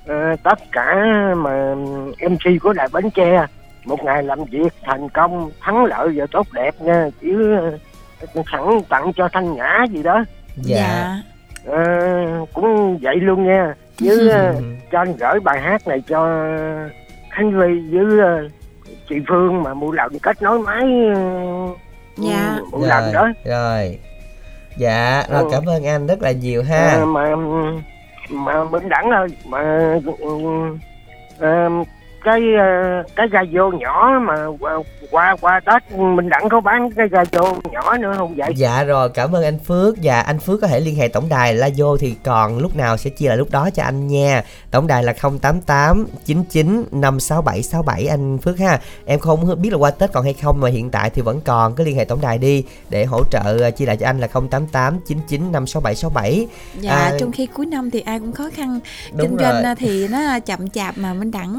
[0.06, 0.94] ờ, tất cả
[1.37, 1.74] mà
[2.30, 3.46] mc của đài bến tre
[3.85, 8.81] một ngày làm việc thành công thắng lợi và tốt đẹp nha chứ ờ, sẵn
[8.88, 10.25] tặng cho thanh nhã gì đó
[10.57, 11.16] Dạ.
[11.66, 11.79] Ờ,
[12.55, 14.55] cũng vậy luôn nha với ờ,
[14.92, 16.47] cho anh gửi bài hát này cho
[17.31, 18.49] Khánh Vy với
[19.09, 20.85] chị Phương mà một lần kết nối máy
[22.16, 22.57] Dạ.
[22.73, 23.99] một lần đó Rồi.
[24.77, 25.49] Dạ, rồi Ừ.
[25.53, 26.88] cảm ơn anh rất là nhiều ha.
[26.99, 27.35] Ờ, mà
[28.31, 29.61] mà Minh Đẳng ơi mà
[30.18, 30.29] ừ,
[31.38, 31.68] ờ,
[32.24, 34.34] cái ờ, cái gà vô nhỏ mà
[35.10, 38.52] qua- qua tết mình đặng có bán cái gà vô nhỏ nữa không vậy?
[38.56, 39.94] Dạ rồi, cảm ơn anh Phước.
[40.02, 42.96] Và anh Phước có thể liên hệ tổng đài La vô thì còn lúc nào
[42.96, 44.42] sẽ chia lại lúc đó cho anh nha.
[44.70, 48.80] Tổng đài là 088 99 567 67 anh Phước ha.
[49.06, 51.74] Em không biết là qua Tết còn hay không mà hiện tại thì vẫn còn.
[51.74, 54.26] Cứ liên hệ tổng đài đi để hỗ trợ ờ, chia lại cho anh là
[54.26, 56.46] 088 99 567 67
[56.80, 58.80] Dạ, À, trong khi cuối năm thì ai cũng khó khăn.
[59.18, 59.62] Kinh doanh rồi.
[59.62, 61.58] à, thì nó chậm chạp mà Minh Đẳng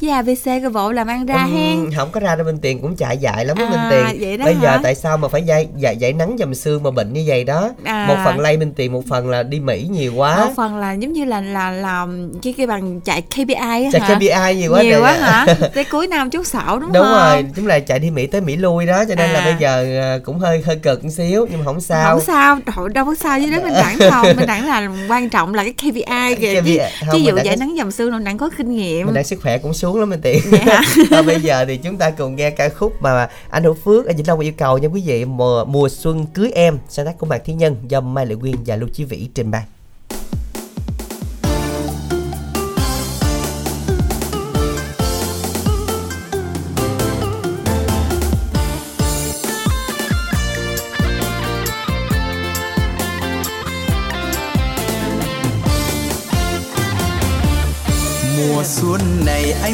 [0.00, 1.90] với ABC cái bộ làm ăn ra Ừm, hen.
[1.96, 4.44] không có ra đâu Minh Tiền cũng chạy dại lắm À, Minh Tiền vậy đó
[4.44, 4.80] Bây giờ hả?
[4.82, 7.70] tại sao mà phải dạy, dạy, dạy nắng dầm xương mà bệnh như vậy đó
[7.84, 8.06] À.
[8.08, 10.92] Một phần lây Minh Tiền, một phần là đi Mỹ nhiều quá Một phần là
[10.92, 12.06] giống như là là là
[12.42, 14.14] cái cái bằng chạy KPI á Chạy hả?
[14.14, 15.46] KPI nhiều quá Nhiều quá hả?
[15.74, 17.12] Tới cuối năm chút xảo đúng, đúng không?
[17.32, 19.44] rồi chúng là chạy đi mỹ tới mỹ lui đó cho nên là À.
[19.44, 22.58] bây giờ à, cũng hơi hơi cực một xíu nhưng mà không sao Không sao,
[22.76, 25.64] trời, đâu có sao với đó mình đẳng không Mình đẳng là quan trọng là
[25.64, 28.50] cái KPI kìa KPI, chứ, chứ mình dụ có- nắng dầm xương mình đẳng có
[28.58, 30.82] kinh nghiệm mình đang sức khỏe cũng xuống lắm anh tiện hả?
[31.10, 34.16] Thôi bây giờ thì chúng ta cùng nghe ca khúc mà anh Hữu Phước anh
[34.16, 35.24] Vĩnh Long yêu cầu nha quý vị.
[35.24, 38.54] Mùa mùa xuân cưới em sáng tác của Mạc Thiên Nhân do Mai Lệ Quyên
[38.66, 39.62] và Lưu Chí Vĩ trình bày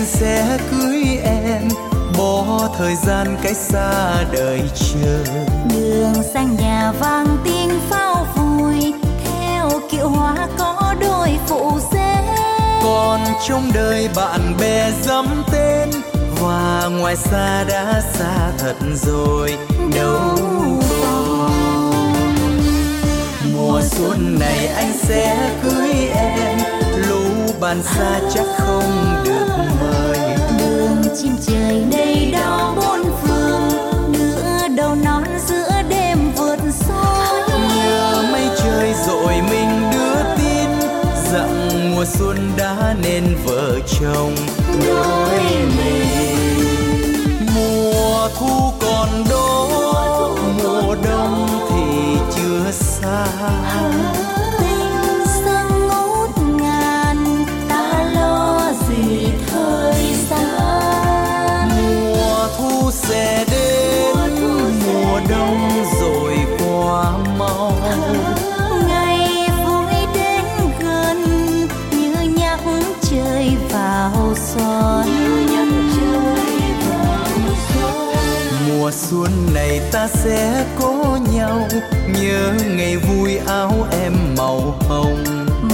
[0.07, 1.69] sẽ cưới em.
[2.19, 5.25] Bỏ thời gian cách xa đời chờ.
[5.75, 8.93] Đường sang nhà vang tiếng pháo vui.
[9.25, 12.25] Theo kiệu hoa có đôi phụ xe.
[12.83, 15.91] Còn trong đời bạn bè dám tên.
[16.41, 19.57] Và ngoài xa đã xa thật rồi.
[19.95, 20.37] Đâu
[23.57, 26.76] mùa xuân này anh sẽ cưới em
[27.67, 29.47] bạn xa chắc không được
[29.81, 30.19] mời.
[30.59, 33.69] Đường chim trời đầy đau bốn phương
[34.13, 37.41] nửa đầu non giữa đêm vượt soi
[37.77, 40.69] nhờ mây trời dội mình đưa tin
[41.33, 44.35] rằng mùa xuân đã nên vợ chồng
[79.27, 81.69] xuân này ta sẽ có nhau.
[82.09, 85.25] Nhớ ngày vui áo em màu hồng.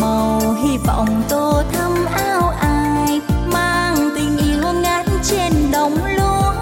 [0.01, 3.21] Màu hy vọng tô thắm áo ai
[3.53, 6.53] mang tình yêu ngát trên đồng lúa.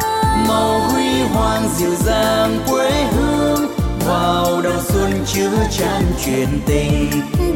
[0.48, 3.66] Màu huy hoàng dịu dàng quê hương
[4.06, 7.10] vào đầu xuân chứa chan truyền tình.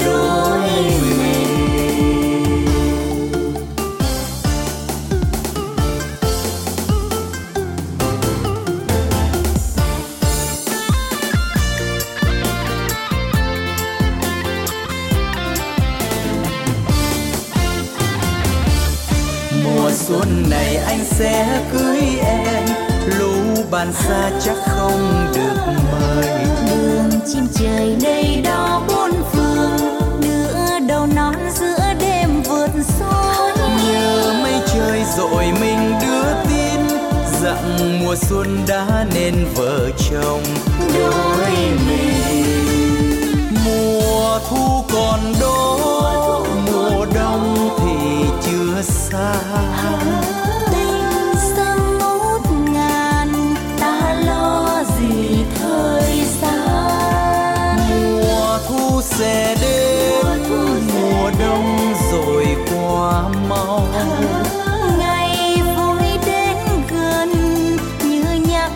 [0.04, 0.60] Đôi
[1.18, 1.43] mình
[23.84, 26.44] bạn xa chắc không được mời.
[26.66, 29.76] Đường chim trời đầy đo bốn phương
[30.20, 33.52] nửa đầu non giữa đêm vượt soi
[33.86, 36.98] nhờ mây trời dội mình đưa tin
[37.42, 40.42] rằng mùa xuân đã nên vợ chồng
[40.94, 41.50] đôi
[41.86, 42.44] mình.
[43.64, 45.78] mùa thu còn đó
[46.66, 49.34] mùa đông thì chưa xa
[59.18, 60.42] sẽ đến
[60.94, 63.88] mùa đông rồi qua mau.
[64.98, 66.56] Ngày vui đến
[66.90, 67.30] gần
[68.04, 68.72] như nhắc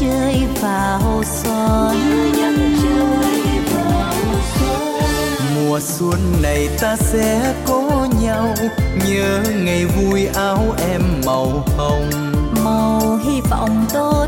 [0.00, 1.96] trời vào xuân.
[5.54, 8.54] Mùa xuân này ta sẽ có nhau
[9.08, 10.58] nhớ ngày vui áo
[10.92, 12.10] em màu hồng.
[12.64, 14.26] Màu hy vọng tô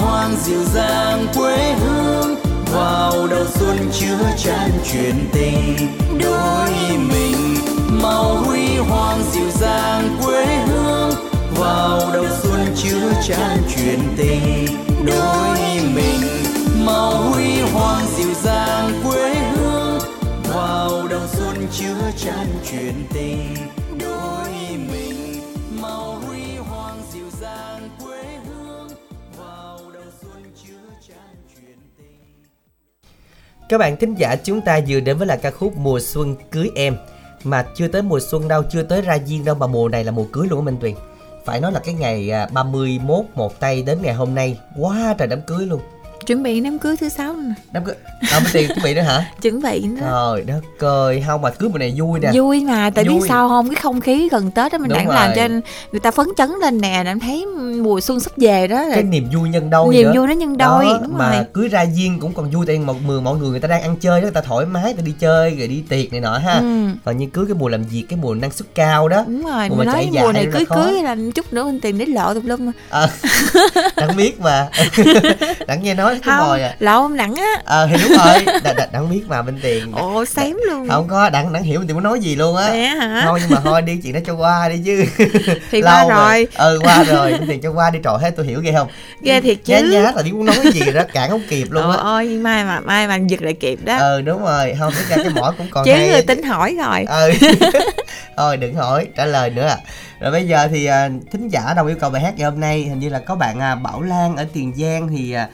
[0.00, 2.36] hoang huy hoàng dịu dàng quê hương.
[2.72, 5.76] Vào đầu xuân chứa chan truyền tình
[6.20, 7.56] đôi mình.
[8.02, 11.10] Màu huy hoàng dịu dàng quê hương.
[11.58, 14.66] Vào đầu xuân chứa chan truyền tình
[15.06, 15.58] đôi
[15.94, 16.20] mình.
[16.84, 18.65] Màu huy hoàng dịu dàng
[33.68, 36.70] Các bạn thính giả chúng ta vừa đến với là ca khúc Mùa Xuân Cưới
[36.74, 36.96] Em.
[37.44, 40.12] Mà chưa tới mùa xuân đâu, chưa tới ra diên đâu Mà mùa này là
[40.12, 40.94] mùa cưới luôn á Minh Tuyền.
[41.44, 45.28] Phải nói là cái ngày à, 31 một tay đến ngày hôm nay Quá trời
[45.28, 45.80] đám cưới luôn
[46.26, 47.54] chuẩn bị đám cưới thứ sáu nè.
[47.72, 47.94] Đám cưới,
[48.30, 49.24] à, Minh Tuyền chuẩn bị nữa hả?
[49.42, 50.32] chuẩn bị đó.
[50.36, 52.30] Trời đất ơi, không mà cưới mùa này vui nè.
[52.34, 53.28] Vui mà tại biết Vui.
[53.28, 53.68] sao không?
[53.68, 55.48] Cái không khí gần tết đó mình đang làm cho
[55.92, 57.46] người ta phấn chấn lên nè em thấy
[57.82, 60.12] mùa xuân sắp về đó Cái niềm vui nhân đôi niềm nữa.
[60.16, 61.44] vui nó nhân đôi Đó, đúng mà rồi.
[61.52, 63.96] cưới ra duyên cũng còn vui tại mọi người mọi người người ta đang ăn
[63.96, 66.38] chơi đó người ta thoải mái người ta đi chơi rồi đi tiệc này nọ
[66.38, 66.52] ha.
[66.54, 66.86] Ừ.
[67.04, 69.24] còn như cưới cái mùa làm việc cái mùa năng suất cao đó.
[69.26, 71.80] Đúng rồi Mùa mà nói mùa này rất là cưới cưới là chút nữa anh
[71.80, 73.08] tiền để lộ tùm lum à,
[73.96, 74.68] đặng biết mà.
[75.66, 76.76] Đặng nghe nói cái không mồi à.
[76.78, 77.62] lộ không nặng á.
[77.64, 78.44] Ờ thì đúng rồi.
[78.64, 79.92] Đặng, đặng, đặng biết mà bên tiền.
[79.92, 80.88] Ồ xém luôn.
[80.88, 82.70] không có đặng đặng hiểu bên tiền muốn nói gì luôn á.
[83.24, 85.04] Thôi nhưng mà thôi đi chuyện đó cho qua đi chứ.
[85.70, 86.48] Thì Lâu qua rồi.
[86.56, 87.32] Ừ qua rồi.
[87.32, 88.88] Bên tiền cho qua đi trò hết tôi hiểu ghê không?
[89.20, 89.90] Ghê thiệt nhá chứ.
[89.92, 91.96] nhá là đi muốn nói gì đó cản không kịp luôn á.
[91.96, 93.96] Ôi mai mà mai mà giật lại kịp đó.
[93.96, 94.74] Ờ đúng rồi.
[94.78, 97.04] Không tính ra cái mỏ cũng còn chứ hay người tính hỏi rồi.
[97.08, 97.32] Ừ.
[98.36, 99.66] Thôi đừng hỏi trả lời nữa.
[99.66, 99.76] À.
[100.20, 102.84] rồi bây giờ thì à, thính giả đâu yêu cầu bài hát ngày hôm nay
[102.84, 105.48] hình như là có bạn à, Bảo Lan ở Tiền Giang thì à,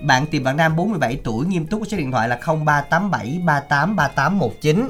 [0.00, 4.88] bạn tìm bạn nam 47 tuổi, nghiêm túc số điện thoại là 0387 38 3819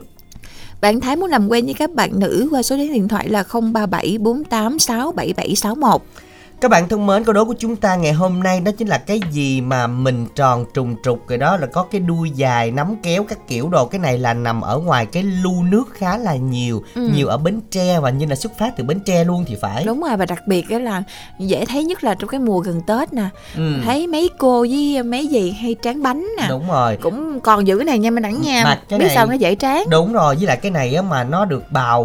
[0.80, 5.98] bạn Thái muốn làm quen với các bạn nữ qua số điện thoại là 0374867761
[6.60, 8.98] các bạn thân mến, câu đố của chúng ta ngày hôm nay đó chính là
[8.98, 12.96] cái gì mà mình tròn trùng trục rồi đó là có cái đuôi dài nắm
[13.02, 13.86] kéo các kiểu đồ.
[13.86, 17.08] Cái này là nằm ở ngoài cái lu nước khá là nhiều Ừ.
[17.14, 19.84] nhiều ở Bến Tre và như là xuất phát từ Bến Tre luôn thì phải.
[19.84, 21.02] Đúng rồi và đặc biệt á là
[21.38, 23.28] dễ thấy nhất là trong cái mùa gần Tết nè.
[23.56, 23.72] Ừ.
[23.84, 26.46] thấy mấy cô với mấy dì hay tráng bánh nè.
[26.48, 26.96] Đúng rồi.
[27.02, 28.64] Cũng còn giữ cái này nha mình đẳng nha.
[28.64, 29.84] Mà cái biết này- sao nó dễ tráng.
[29.90, 32.04] Đúng rồi với lại cái này á mà nó được bào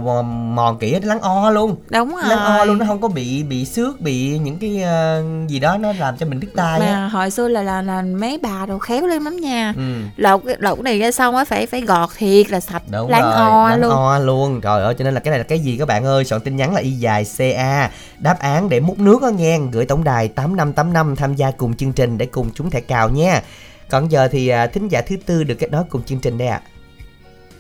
[0.56, 1.76] mòn kỹ nó lắng o luôn.
[1.89, 5.23] Đúng rồi lắng o luôn nó không có bị bị xước bị những cái ờ,
[5.47, 8.01] gì đó nó làm cho mình đứt tay á mà hồi xưa là là là
[8.01, 9.84] mấy bà đồ khéo lên lắm nha ừ.
[10.17, 13.21] lột cái- lột này ra xong á phải phải gọt thiệt là sạch Đúng láng
[13.21, 14.62] rồi, o láng luôn o luôn.
[14.62, 16.25] Trời ơi, cho nên là cái này là cái gì các bạn ơi?
[16.25, 17.89] Soạn tin nhắn là y dài CA.
[18.19, 21.93] Đáp án để múc nước đó nghe, gửi tổng đài 8585 tham gia cùng chương
[21.93, 23.41] trình để cùng trúng thẻ cào nha.
[23.89, 26.47] Còn giờ thì à, thính giả thứ tư được kết nối cùng chương trình đây
[26.47, 26.62] ạ.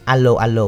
[0.05, 0.63] Alo alo.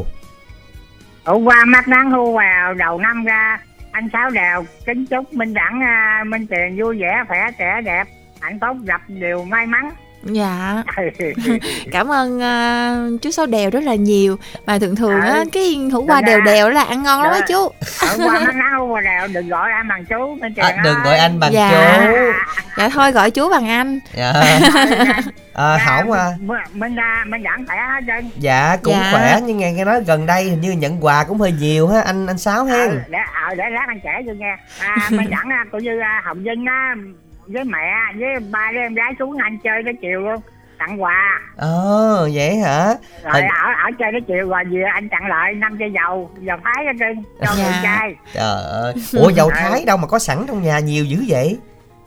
[1.26, 3.60] Hôm qua mắt nắng thu vào đầu năm ra
[3.92, 8.08] anh Sáu đào, kính chúc Minh Đẳng à, Minh Tiền vui vẻ, khỏe, trẻ đẹp,
[8.42, 9.90] hạnh phúc, gặp điều may mắn
[10.32, 10.84] dạ
[11.92, 15.44] cảm ơn à, chú sáu đèo rất là nhiều mà thường thường á Ừ.
[15.54, 16.38] cái hủ qua ra.
[16.46, 17.46] đều là ăn ngon lắm á Được.
[17.48, 17.72] chú
[18.08, 18.40] hôm qua
[18.78, 22.00] thu vào đèo đừng gọi anh bằng chú À, đừng gọi anh bằng Dạ.
[22.08, 22.14] chú.
[22.78, 24.34] dạ thôi gọi chú bằng anh Dạ.
[25.54, 26.26] À, hỏng à.
[26.40, 29.10] Minh Minh à, Minh Đẳng khỏe hết trơn Dạ cũng Dạ.
[29.12, 32.02] khỏe nhưng nghe nghe nói gần đây hình như nhận quà cũng hơi nhiều ha
[32.02, 32.78] anh anh sáu ha.
[32.86, 33.18] Ờ, để
[33.50, 36.44] ờ, để lát anh kể cho nghe à, Minh Đẳng à, cũng như à, Hồng
[36.44, 36.94] Vinh á
[37.48, 40.42] với mẹ với ba đứa em gái xuống anh chơi tới chiều luôn
[40.80, 42.86] tặng quà Ồ vậy hả?
[43.24, 46.32] rồi Hình- ở ở chơi tới chiều rồi về anh tặng lại năm chai dầu
[46.42, 47.80] dầu thái hết trơn cho người Dạ.
[47.84, 48.94] trai Trời ơi.
[49.14, 49.54] Ủa dầu Ừ.
[49.60, 51.58] thái đâu mà có sẵn trong nhà nhiều dữ vậy?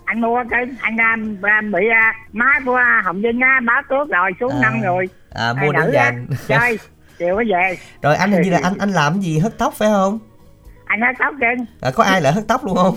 [0.04, 4.08] anh mua cái anh à, à, bị à, má của hồng vinh á báo cướp
[4.08, 4.58] rồi xuống À.
[4.62, 6.26] năm rồi À mua á, dành.
[6.48, 6.78] chơi
[7.18, 9.74] chiều mới về Rồi anh hình như là anh anh làm cái gì hớt tóc
[9.74, 10.18] phải không?
[10.86, 12.94] anh nói tóc trơn À, có ai lại hớt tóc luôn không?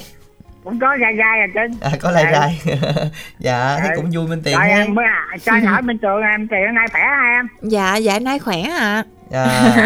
[0.64, 2.32] Cũng có gai gai rồi trơn À, có lai Ừ.
[2.32, 2.62] rai.
[3.40, 3.96] dạ, thấy Ừ.
[3.96, 6.60] cũng vui bên tiền rồi em mới à, cho anh hỏi bên trường em tiền
[6.66, 9.04] hôm nay khỏe hả em dạ dạ nay khỏe ạ
[9.34, 9.44] À,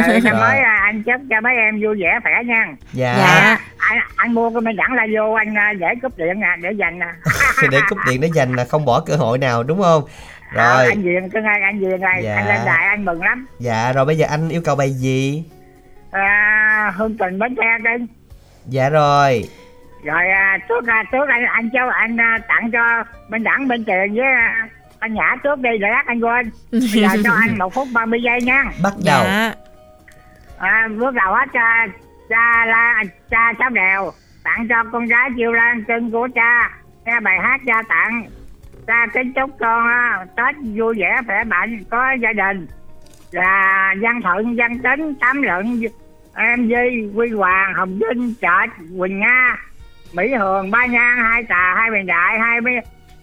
[0.07, 0.41] ừ, năm rồi.
[0.41, 3.15] mới à, anh chúc cho mấy em vui vẻ khỏe nha Dạ.
[3.17, 3.57] Dạ.
[3.78, 6.71] anh anh mua cái mình đẳng là vô anh à, để cúp điện nè để
[6.71, 7.07] dành nè
[7.71, 10.03] để cúp điện để dành là không bỏ cơ hội nào đúng không?
[10.55, 10.88] Ờ, Rồi.
[10.89, 12.36] anh Duyên cái ngày anh Duyên này Dạ.
[12.36, 15.43] anh lên đài anh mừng lắm Dạ rồi bây giờ anh yêu cầu bài gì?
[16.11, 18.07] à, hương tình bến tre trơn
[18.65, 19.43] Dạ rồi.
[20.08, 23.86] Rồi à, trước à, trước anh anh cho anh à, tặng cho bên đẳng bên
[23.86, 24.26] tiền với
[24.99, 26.51] anh nhã trước đi để lát anh quên.
[26.72, 28.64] Bây giờ cho anh một phút 30 giây nha.
[28.84, 29.24] Bắt đầu.
[29.24, 29.53] dạ.
[30.58, 31.88] À, bước đầu hết cha
[32.30, 34.12] cha la cha cháu đèo
[34.43, 36.70] tặng cho con gái chiêu lan cưng của cha
[37.05, 38.24] nghe bài hát cha tặng.
[38.88, 39.88] Cha kính chúc con
[40.36, 42.68] tết vui vẻ khỏe mạnh có gia đình.
[43.32, 45.82] Là văn thuận văn tính tám lận
[46.36, 49.58] em Di, Quy Hoàng, Hồng Vinh, Trạch, Quỳnh Nga,
[50.14, 52.72] Mỹ Hường, Ba Nhan, Hai Tà, Hai Bình Đại, Hai Bi,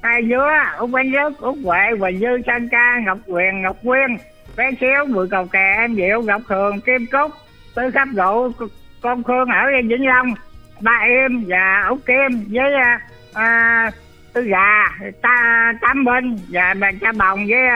[0.03, 4.17] Hai Dứa, Úc Bánh Đức, Úc Huệ, Quỳnh Dư, Sơn Ca, Ngọc Quyền, Ngọc Quyên,
[4.57, 7.31] Bé Xíu, Bùi Cầu Kè, Em Diệu, Ngọc Thường, Kim Cúc,
[7.75, 8.53] Tư Khắp Rượu,
[9.01, 10.35] Con Khương ở Vĩnh Long,
[10.81, 13.01] Ba Em và Úc Kim với à,
[13.35, 13.91] à,
[14.33, 14.85] Tư Gà,
[15.23, 17.67] ta, Tám Minh và bà Cha Bồng với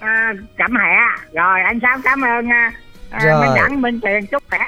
[0.00, 0.96] à, Cẩm Hẹ.
[1.32, 2.72] Rồi anh Sáu cảm ơn à,
[3.10, 3.46] À, rồi.
[3.46, 4.58] Minh Đẳng, Minh Tiền, chúc khỏe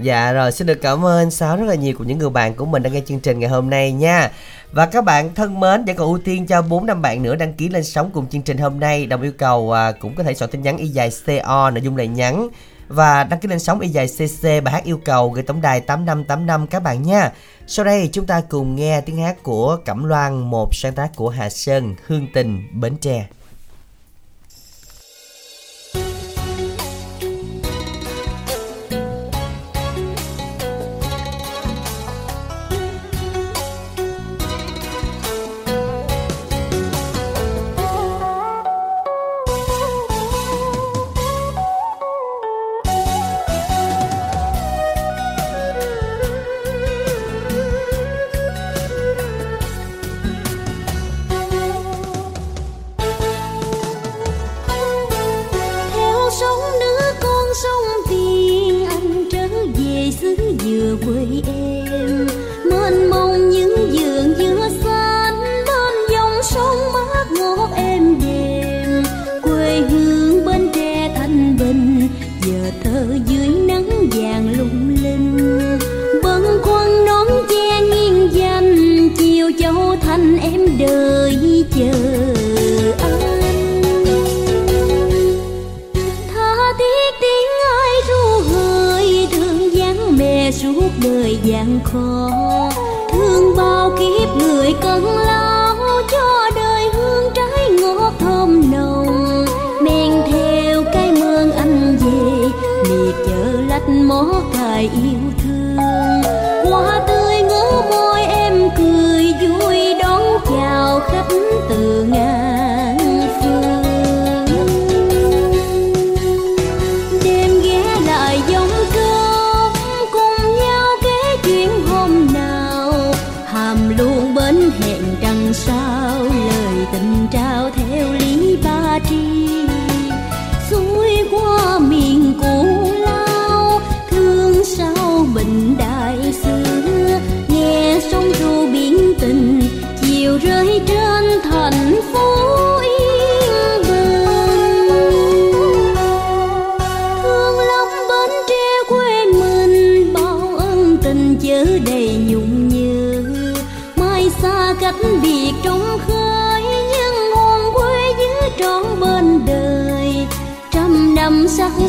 [0.00, 2.66] Dạ rồi, xin được cảm ơn Sáu rất là nhiều của những người bạn của
[2.66, 4.30] mình đang nghe chương trình ngày hôm nay nha
[4.72, 7.52] và các bạn thân mến, vẫn còn ưu tiên cho 4 năm bạn nữa đăng
[7.52, 9.06] ký lên sóng cùng chương trình hôm nay.
[9.06, 11.96] Đồng yêu cầu à, cũng có thể soạn tin nhắn y dài CO nội dung
[11.96, 12.48] lời nhắn
[12.88, 15.80] và đăng ký lên sóng y dài CC bài hát yêu cầu gửi tổng đài
[15.80, 17.32] 8585 các bạn nha.
[17.66, 21.28] Sau đây chúng ta cùng nghe tiếng hát của Cẩm Loan, một sáng tác của
[21.28, 23.26] Hà Sơn, Hương Tình, Bến Tre.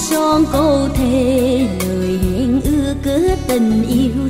[0.10, 4.30] son câu thề lời hẹn ước cứ tình yêu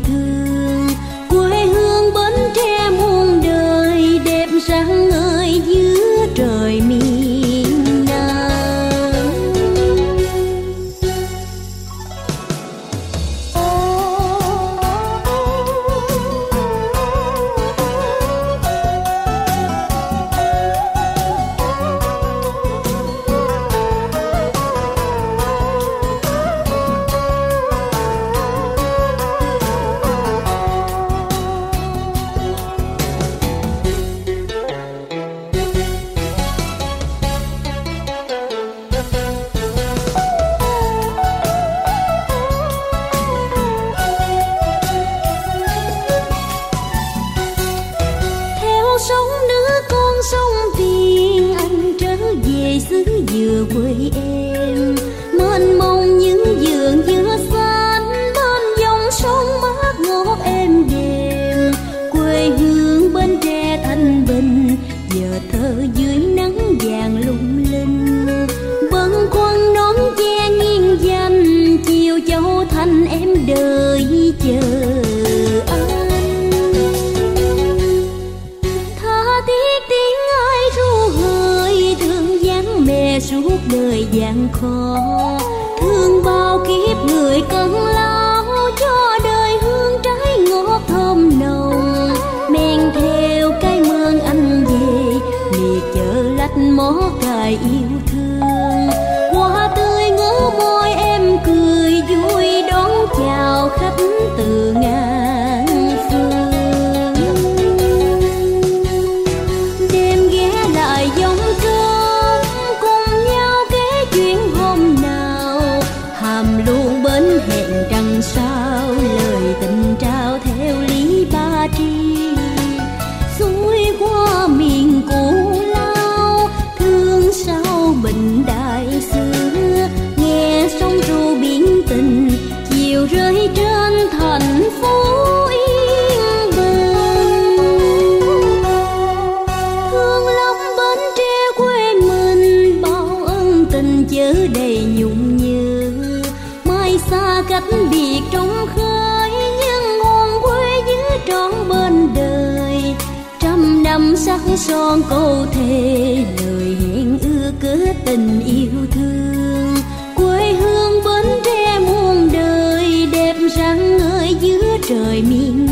[155.53, 159.76] thề lời hẹn ưa cớ tình yêu thương.
[160.15, 165.62] Quê hương bến tre muôn đời đẹp rạng ngời giữa trời miền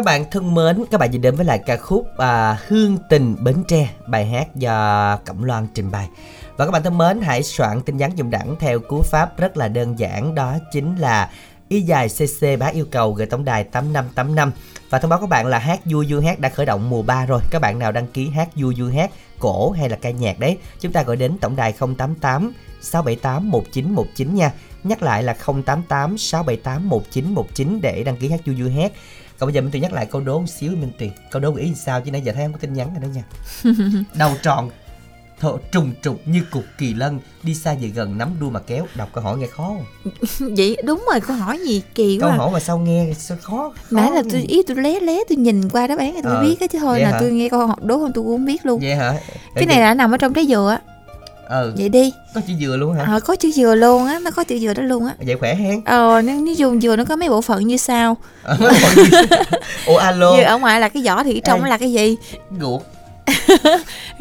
[0.00, 3.36] Các bạn thân mến, các bạn vừa đến với lại ca khúc à, Hương tình
[3.44, 6.08] Bến Tre, bài hát do Cẩm Loan trình bày.
[6.56, 9.56] Và các bạn thân mến, hãy soạn tin nhắn dùng đẳng theo cú pháp rất
[9.56, 11.30] là đơn giản, đó chính là
[11.68, 14.52] y dài cc bá yêu cầu gửi tổng đài 8585
[14.90, 17.26] và thông báo các bạn là hát vui vui hát đã khởi động mùa 3
[17.26, 17.40] rồi.
[17.50, 20.58] Các bạn nào đăng ký hát vui vui hát cổ hay là ca nhạc đấy,
[20.80, 24.52] chúng ta gọi đến tổng đài 088 678 1919 nha.
[24.84, 28.92] Nhắc lại là 088 678 1919 để đăng ký hát vui vui hát.
[29.40, 31.54] Còn bây giờ mình Tuyền nhắc lại câu đố một xíu Minh Tuyền Câu đố
[31.56, 33.22] ý sao chứ nãy giờ thấy không có tin nhắn rồi đó nha
[34.14, 34.70] Đầu tròn
[35.40, 38.86] thọ trùng trục như cục kỳ lân Đi xa về gần nắm đua mà kéo
[38.94, 40.12] Đọc câu hỏi nghe khó không?
[40.56, 42.38] vậy đúng rồi câu hỏi gì kỳ Câu quá à.
[42.38, 45.36] hỏi mà sao nghe sao khó, khó nãy là tôi ý tôi lé lé tôi
[45.36, 47.20] nhìn qua đáp án thì tôi Ờ, biết á chứ thôi là hả?
[47.20, 49.14] tôi nghe câu hỏi đố không tôi cũng không biết luôn Vậy hả?
[49.54, 50.89] cái này là nằm ở trong trái dừa á
[51.50, 51.72] Ừ.
[51.76, 52.12] Vậy đi.
[52.34, 53.04] Có chữ dừa luôn hả?
[53.04, 55.14] ờ có chữ dừa luôn á nó có chữ dừa đó luôn á.
[55.26, 55.80] Vậy khỏe hen.
[55.84, 58.16] Ờ nếu, nếu dùng dừa nó có mấy bộ phận như sau.
[59.86, 60.36] Ủa alo.
[60.36, 61.70] Dừa ở ngoài là cái vỏ thì ở trong Ê.
[61.70, 62.16] là cái gì?
[62.60, 62.82] Ruột.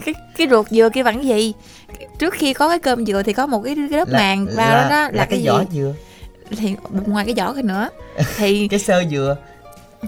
[0.06, 1.54] Cái cái ruột dừa kia bằng cái gì?
[2.20, 4.90] Trước khi có cái cơm dừa thì có một cái, cái lớp màng bao đó,
[4.90, 5.66] đó là, cái, vỏ gì?
[5.80, 5.94] dừa.
[6.58, 6.76] Thì
[7.06, 7.90] ngoài cái vỏ kia nữa
[8.38, 9.38] thì Cái sơ dừa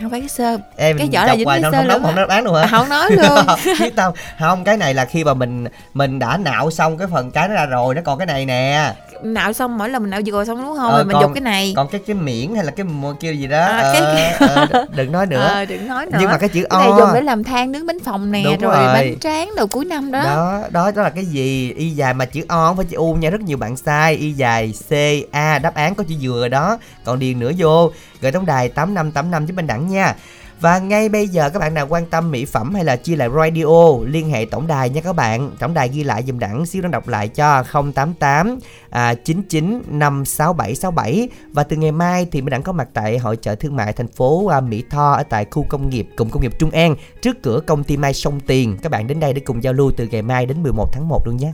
[0.01, 2.43] không phải cái sơ Em cái vỏ là dính cái sơ không, không, không đoán
[2.43, 2.61] luôn hả?
[2.61, 3.45] À, không nói luôn.
[3.79, 7.31] Biết tao Không cái này là khi mà mình Mình đã nạo xong cái phần
[7.31, 8.93] cái nó ra rồi Nó còn cái này nè
[9.23, 10.91] nạo xong mỗi lần mình nạo dừa xong đúng không?
[10.91, 11.73] Ờ, rồi mình còn- dục cái này.
[11.75, 14.85] Còn cái cái miệng hay là cái môi kia gì đó À, cái- ờ, ờ,
[14.95, 15.47] Đừng nói nữa.
[15.53, 16.17] Ờ, đừng nói nữa.
[16.21, 16.97] Nhưng mà cái chữ cái này O.
[16.99, 18.93] dùng để làm than nướng bánh phòng nè rồi, rồi.
[18.93, 21.71] bánh tráng đầu cuối năm đó, đó đó đó là cái gì?
[21.73, 24.15] Y dài mà chữ o không phải chữ u nha rất nhiều bạn sai.
[24.15, 24.93] Y dài c
[25.31, 26.77] a đáp án có chữ rồi đó.
[27.03, 27.91] Còn điền nữa vô.
[28.21, 30.15] Gửi tổng đài tám năm tám năm giúp bên đẳng nha
[30.61, 33.29] và ngay bây giờ các bạn nào quan tâm mỹ phẩm hay là chia lại
[33.35, 33.65] radio
[34.05, 35.51] liên hệ tổng đài nha các bạn.
[35.59, 38.59] Tổng đài ghi lại dùm đẳng xíu nó đọc lại cho 088
[38.89, 43.55] à, 99 56767 và từ ngày mai thì mình đẳng có mặt tại hội chợ
[43.55, 46.59] thương mại thành phố à, Mỹ Tho ở tại khu công nghiệp cụm công nghiệp
[46.59, 48.77] Trung An trước cửa công ty Mai Sông Tiền.
[48.81, 51.27] Các bạn đến đây để cùng giao lưu từ ngày mai đến 11 tháng 1
[51.27, 51.53] luôn nhé.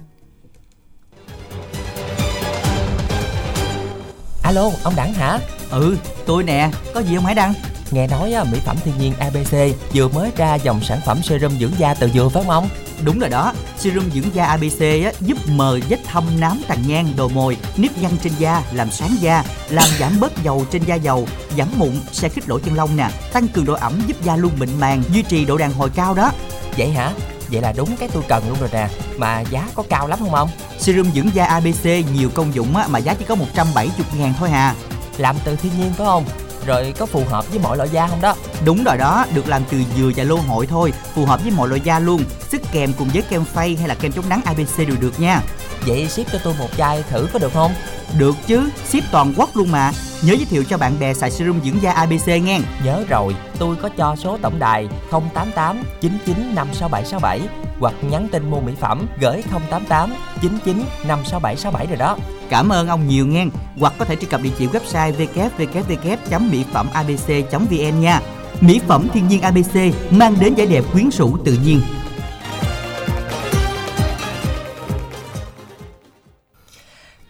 [4.47, 5.39] Alo, ông Đẳng hả?
[5.69, 7.53] Ừ, tôi nè, có gì không Hải Đăng?
[7.91, 9.55] Nghe nói á, mỹ phẩm thiên nhiên ABC
[9.93, 12.69] vừa mới ra dòng sản phẩm serum dưỡng da từ dừa phải không ông?
[13.05, 17.13] Đúng rồi đó, serum dưỡng da ABC á, giúp mờ vết thâm nám tàn nhang,
[17.17, 20.95] đồ mồi, nếp nhăn trên da, làm sáng da, làm giảm bớt dầu trên da
[20.95, 21.27] dầu,
[21.57, 24.51] giảm mụn, sẽ khích lỗ chân lông nè, tăng cường độ ẩm giúp da luôn
[24.59, 26.31] mịn màng, duy trì độ đàn hồi cao đó.
[26.77, 27.11] Vậy hả?
[27.51, 28.89] Vậy là đúng cái tôi cần luôn rồi nè.
[29.17, 30.49] Mà giá có cao lắm không ông?
[30.79, 34.49] Serum dưỡng da ABC nhiều công dụng á, mà giá chỉ có 170 ngàn thôi
[34.49, 34.75] hà.
[35.17, 36.25] Làm từ thiên nhiên phải không?
[36.65, 38.35] Rồi có phù hợp với mọi loại da không đó?
[38.65, 41.67] Đúng rồi đó, được làm từ dừa và lô hội thôi, phù hợp với mọi
[41.67, 42.23] loại da luôn.
[42.51, 45.41] Sức kèm cùng với kem phay hay là kem chống nắng ABC đều được nha.
[45.85, 47.73] Vậy ship cho tôi một chai thử có được không?
[48.17, 49.91] Được chứ, ship toàn quốc luôn mà.
[50.21, 52.59] Nhớ giới thiệu cho bạn bè xài serum dưỡng da ABC nghe.
[52.83, 57.41] Nhớ rồi, tôi có cho số tổng đài 088 99 56767
[57.79, 62.17] hoặc nhắn tin mua mỹ phẩm gửi 088 99 56767 rồi đó.
[62.49, 63.45] Cảm ơn ông nhiều nghe.
[63.79, 68.21] Hoặc có thể truy cập địa chỉ website www.mỹ phẩm abc.vn nha.
[68.61, 69.75] Mỹ phẩm thiên nhiên ABC
[70.11, 71.81] mang đến vẻ đẹp quyến rũ tự nhiên.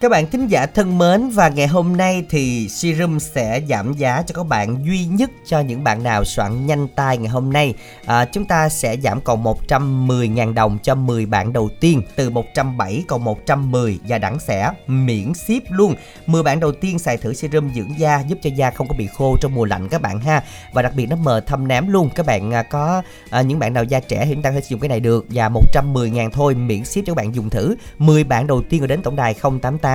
[0.00, 4.22] Các bạn thính giả thân mến và ngày hôm nay thì Serum sẽ giảm giá
[4.26, 7.74] cho các bạn duy nhất cho những bạn nào soạn nhanh tay ngày hôm nay.
[8.06, 13.04] À, chúng ta sẽ giảm còn 110.000 đồng cho 10 bạn đầu tiên từ 107
[13.08, 15.94] còn 110 và đẳng sẽ miễn ship luôn.
[16.26, 19.06] 10 bạn đầu tiên xài thử serum dưỡng da giúp cho da không có bị
[19.06, 20.42] khô trong mùa lạnh các bạn ha.
[20.72, 22.10] Và đặc biệt nó mờ thâm nám luôn.
[22.14, 24.60] Các bạn à, có à, những bạn nào da trẻ thì chúng ta có thể
[24.60, 27.74] sử dụng cái này được và 110.000 thôi miễn ship cho các bạn dùng thử.
[27.98, 29.87] 10 bạn đầu tiên rồi đến tổng đài 088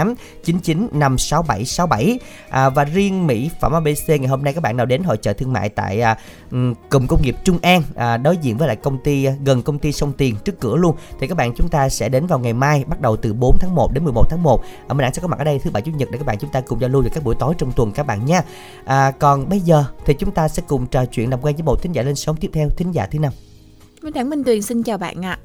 [0.43, 2.19] 99 567 67
[2.49, 5.33] à, và riêng mỹ phẩm ABC ngày hôm nay các bạn nào đến hội chợ
[5.33, 6.17] thương mại tại à,
[6.89, 9.79] cụm công nghiệp Trung An à, đối diện với lại công ty à, gần công
[9.79, 12.53] ty Sông Tiền trước cửa luôn thì các bạn chúng ta sẽ đến vào ngày
[12.53, 15.21] mai bắt đầu từ 4 tháng 1 đến 11 tháng 1 à, mình đang sẽ
[15.21, 16.89] có mặt ở đây thứ bảy chủ nhật để các bạn chúng ta cùng giao
[16.89, 18.41] lưu vào các buổi tối trong tuần các bạn nha.
[18.85, 21.81] À, còn bây giờ thì chúng ta sẽ cùng trò chuyện làm quen với một
[21.81, 23.31] thính giả lên sóng tiếp theo thính giả thứ năm.
[24.01, 25.39] Minh Đẳng Minh Tuyền xin chào bạn ạ.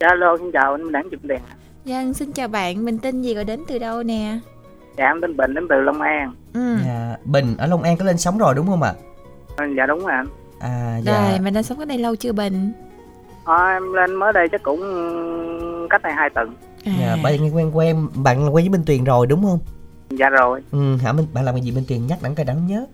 [0.00, 1.40] Dạ, Alo, xin chào anh Đảng Trịnh Đèn.
[1.84, 4.38] Dân xin chào bạn, mình tên gì gọi đến từ đâu nè?
[4.98, 6.76] dạ em tên bình đến từ long an ừ.
[6.86, 8.94] Dạ, Bình ở Long An có lên sóng rồi đúng không ạ?
[9.76, 10.26] dạ đúng rồi anh
[10.60, 11.28] À dạ.
[11.30, 12.72] rồi mình đang sống ở đây lâu chưa bình
[13.44, 14.80] Ờ, em lên mới đây chắc cũng
[15.90, 16.54] cách đây hai tuần
[16.84, 16.92] à.
[17.00, 19.58] Dạ, bạn quen quen bạn là quen với Minh Tuyền rồi đúng không?
[20.10, 22.66] dạ rồi Ừ, hả Minh bạn làm cái gì Minh Tuyền nhắc đẳng coi đẳng
[22.66, 22.86] nhớ.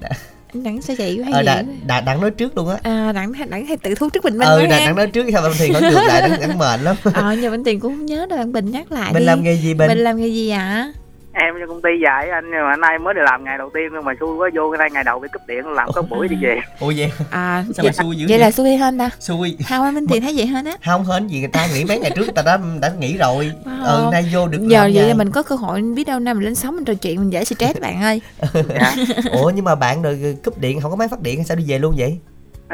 [0.62, 2.76] đẳng sao vậy hay Ờ gì đặng đặng đặng nói trước luôn á.
[2.82, 5.42] à đẳng đẳng hay tự thu trước bình minh Ừ, đặng đặng nói trước sao
[5.42, 6.96] Minh Tuyền hỏi ngược lại đặng đặng mệt lắm.
[7.14, 9.74] ờ nhưng bình cũng không nhớ đâu bình nhắc lại Bình đi làm nghề gì
[9.74, 9.88] Bình?
[9.88, 10.92] bình làm nghề gì ạ
[11.34, 13.88] em cho công ty dài anh nhưng mà nay mới đi làm ngày đầu tiên
[13.92, 16.28] nhưng mà xui quá vô cái nay ngày đầu bị cúp điện làm có buổi
[16.28, 17.12] đi về Ủa vậy?
[17.30, 18.38] à Sao vậy, mà xui dữ vậy vậy?
[18.38, 19.56] là xui hơn ta Xui.
[19.68, 21.98] không anh minh tiền thấy vậy hơn á Không hên gì người ta nghĩ mấy
[21.98, 23.52] ngày trước người ta đã đã nghỉ rồi.
[23.64, 23.84] Wow.
[23.84, 26.44] Ừ, nay vô được giờ vậy là mình có cơ hội biết đâu năm mình
[26.44, 28.20] lên sóng mình trò chuyện mình dễ stress bạn ơi
[28.68, 28.94] dạ
[29.32, 31.64] Ủa nhưng mà bạn rồi cúp điện không có máy phát điện hay sao đi
[31.68, 32.18] về luôn vậy?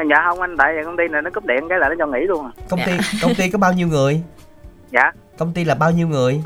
[0.09, 2.05] dạ không anh tại vì công ty này nó cúp điện cái là nó cho
[2.07, 2.51] nghỉ luôn à.
[2.69, 2.91] Công ty
[3.21, 4.21] công ty có bao nhiêu người?
[4.91, 6.41] dạ Công ty là bao nhiêu người?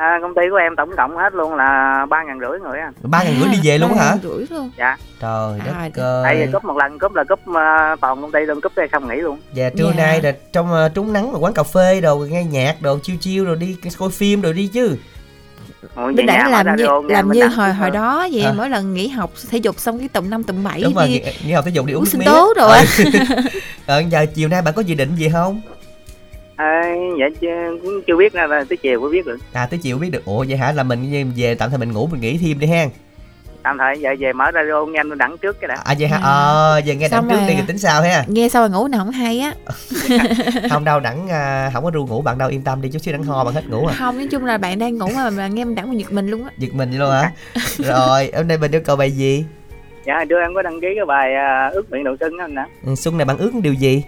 [0.00, 2.92] À, công ty của em tổng cộng hết luôn là ba ngàn rưỡi người anh
[3.02, 4.04] Ba ngàn rưỡi đi về luôn hả?
[4.10, 5.88] ngàn rưỡi luôn dạ Trời đất À,
[6.24, 6.48] tại vì ơi.
[6.52, 9.16] cúp một lần cúp là cúp uh, toàn công ty luôn cúp cái xong nghỉ
[9.16, 10.04] luôn Dạ trưa Dạ.
[10.04, 13.16] nay là trong ờ, trúng nắng mà quán cà phê đồ nghe nhạc đồ chiêu
[13.20, 14.96] chiêu rồi đi coi phim rồi đi chứ.
[15.96, 18.52] Nhà đã làm như làm như hồi hồi đó vậy À.
[18.56, 21.12] mỗi lần nghỉ học thể dục xong cái tụm năm tụm bảy Đúng rồi, đi
[21.12, 22.76] nghỉ, nghỉ học thể dục đi uống uống sinh tố rồi.
[23.86, 25.60] Ờ, giờ chiều nay bạn có dự định gì không?
[26.60, 26.82] À,
[27.20, 29.98] dạ chưa, cũng chưa biết ra là tới chiều mới biết được À tới chiều
[29.98, 30.24] biết được.
[30.24, 30.72] Ủa vậy hả?
[30.72, 32.86] Là mình về tạm thời mình ngủ mình nghỉ thêm đi ha.
[33.62, 36.16] tạm thời giờ về mở radio nghe anh đặng trước cái đã À vậy hả?
[36.16, 36.22] À.
[36.22, 37.56] Ờ giờ nghe Xong đặng trước rồi đi à.
[37.58, 38.24] rồi tính sao ha.
[38.28, 39.54] nghe sao mà ngủ nào không hay á
[40.70, 43.12] không đâu đặng à, không có ru ngủ bạn đâu yên tâm đi chút xíu
[43.12, 43.94] đặng ho bạn hết ngủ à.
[43.98, 46.44] không nói chung là bạn đang ngủ mà mà nghe đẳng mà giật mình luôn
[46.44, 47.32] á Giật mình vậy luôn hả?
[47.78, 49.44] rồi hôm nay mình yêu cầu bài gì?
[50.06, 52.66] dạ trưa em có đăng ký cái bài à, ước nguyện đầu xuân anh đã
[52.86, 54.02] Ừ, Xuân này bạn ước điều gì?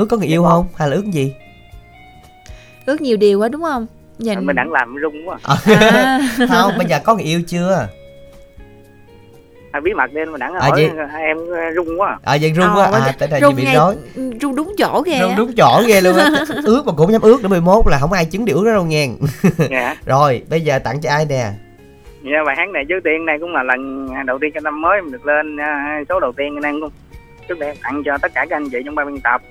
[0.00, 0.66] Ước có người yêu không?
[0.76, 1.34] Hay là ước gì?
[2.86, 3.86] ước nhiều điều quá đúng không?
[4.18, 4.46] Nhìn.
[4.46, 5.38] Mình đặng làm rung quá.
[5.42, 7.88] Ờ, à, không, bây giờ có người yêu chưa?
[9.72, 10.90] à, bí mật lên mình đặng À, hỏi vậy-
[11.20, 11.36] em
[11.76, 12.18] rung quá.
[12.22, 13.96] À vậy rung quá, Ờ, à đây rung bị rối.
[14.40, 16.30] rung đúng chỗ ghê Rung đúng chỗ ghê luôn á.
[16.64, 18.72] Ước mà cũng không dám ước nữa 11 là không ai chứng điều ước đó
[18.72, 19.06] đâu nha
[19.70, 19.96] dạ.
[20.06, 21.50] Rồi, bây giờ tặng cho ai nè?
[22.24, 25.02] dạ bài hát này trước tiên này cũng là lần đầu tiên trong năm mới
[25.02, 26.90] mình được lên à, số đầu tiên nên cũng
[27.48, 29.42] trước đây em tặng cho tất cả các anh chị trong ban biên tập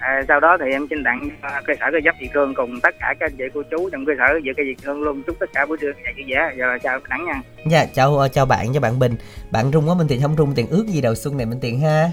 [0.00, 2.80] à, sau đó thì em xin tặng cho cơ sở cơ giáp Việt Cương cùng
[2.80, 5.22] tất cả các anh chị cô chú trong cơ sở dự cây Việt Cương luôn.
[5.26, 6.52] Chúc tất cả buổi trưa ngày vui vẻ.
[6.58, 7.40] Giờ là chào đẳng nha.
[7.70, 9.14] Dạ, chào ờ, chào bạn, chào bạn Bình.
[9.50, 10.54] Bạn rung quá Minh Tiền không rung.
[10.54, 12.10] Tiền ước gì đầu xuân này Minh Tiền ha?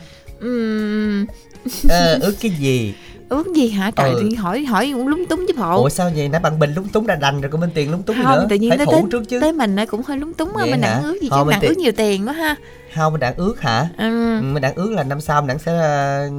[1.90, 2.96] Ờ, Ước cái gì?
[3.30, 3.92] ước gì hả?
[3.96, 4.30] Trời Ừ.
[4.38, 5.82] hỏi hỏi cũng lúng túng chứ bộ.
[5.84, 6.30] Ủa sao vậy?
[6.30, 8.48] Nãy bạn Bình lúng túng đã đành rồi còn Minh Tiền lúng túng không nữa?
[8.50, 9.40] tự nhiên Phải thủ tới, trước chứ.
[9.40, 10.66] tới mình nó cũng hơi lúng túng á.
[10.66, 10.94] Mình hả?
[10.94, 12.56] đặng ước gì Thôi, chứ mình ước nhiều tiền quá ha
[12.96, 13.88] Không, mình đã ước hả?
[13.98, 14.38] ừ.
[14.38, 16.30] Ừ, Mình đã ước là năm sau mình đã sẽ ờ,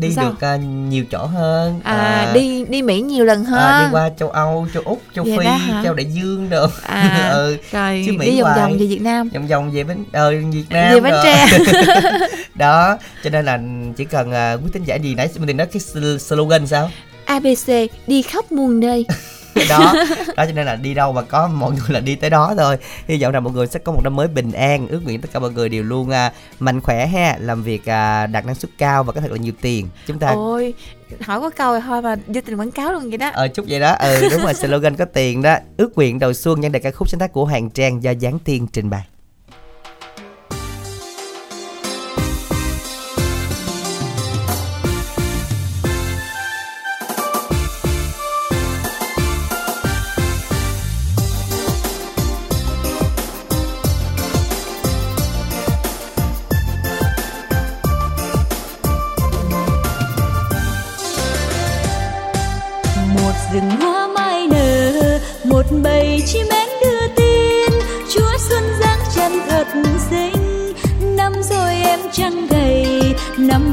[0.00, 0.24] đi Sao?
[0.24, 0.56] được ờ,
[0.88, 1.80] nhiều chỗ hơn.
[1.84, 5.24] À, đi đi mỹ nhiều lần hơn à, đi qua châu Âu, châu Úc, châu
[5.24, 8.86] Vậy Phi, châu Đại Dương được à ừ, rồi chứ Mỹ đi vòng vòng về
[8.86, 9.28] việt nam.
[9.34, 11.46] Vòng vòng về bến ờ, Việt Nam về bến tre.
[12.54, 13.58] Đó cho nên là
[13.96, 16.90] chỉ cần uh, quý tín giả gì nãy mình nói cái sl- slogan sao?
[17.24, 17.68] Abc
[18.06, 19.06] đi khắp muôn nơi
[19.68, 19.94] đó.
[20.36, 22.76] Đó cho nên là đi đâu mà có mọi người là đi tới đó thôi.
[23.08, 25.28] Hy vọng rằng mọi người sẽ có một năm mới bình an ước nguyện tất
[25.32, 28.70] cả mọi người đều luôn uh, mạnh khỏe ha làm việc uh, đạt năng suất
[28.78, 29.88] cao và có thật là nhiều tiền.
[30.06, 30.74] Chúng ta ôi
[31.20, 33.30] hỏi có câu thôi mà vô tình quảng cáo luôn vậy đó.
[33.32, 33.92] Ờ chúc vậy đó.
[33.92, 35.56] Ừ đúng rồi slogan có tiền đó.
[35.76, 38.38] Ước nguyện đầu xuân nhân đại ca khúc sáng tác của hoàng trang do giáng
[38.38, 39.06] tiên trình bày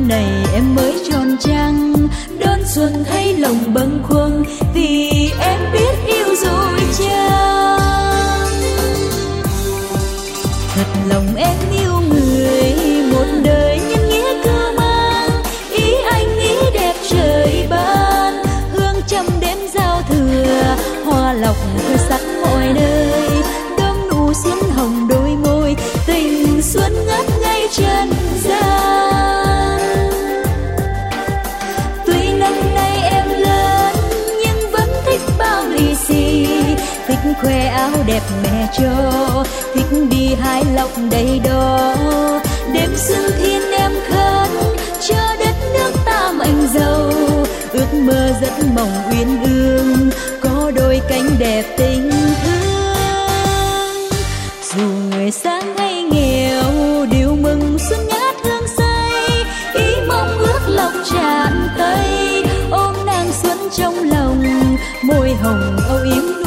[0.08, 1.94] này em mới tròn trăng
[2.40, 4.44] đón xuân thấy lòng bâng khuâng
[4.74, 5.05] vì
[37.42, 39.44] khoe áo đẹp mẹ cho.
[39.74, 41.96] Thích đi hái lọc đầy đó
[42.74, 44.50] đêm xuân thiên em khấn,
[45.08, 47.12] cho đất nước ta mạnh giàu.
[47.74, 50.10] Ước mơ rất mỏng uyên ương,
[50.42, 52.12] có đôi cánh đẹp tình
[52.44, 54.10] thương.
[54.76, 56.72] Dù người sang hay nghèo
[57.12, 59.46] điều mừng xuân ngát hương say.
[59.74, 64.44] Ý mong ước lộc tràn tay ôm nàng xuân trong lòng.
[65.04, 66.45] Môi hồng âu yếm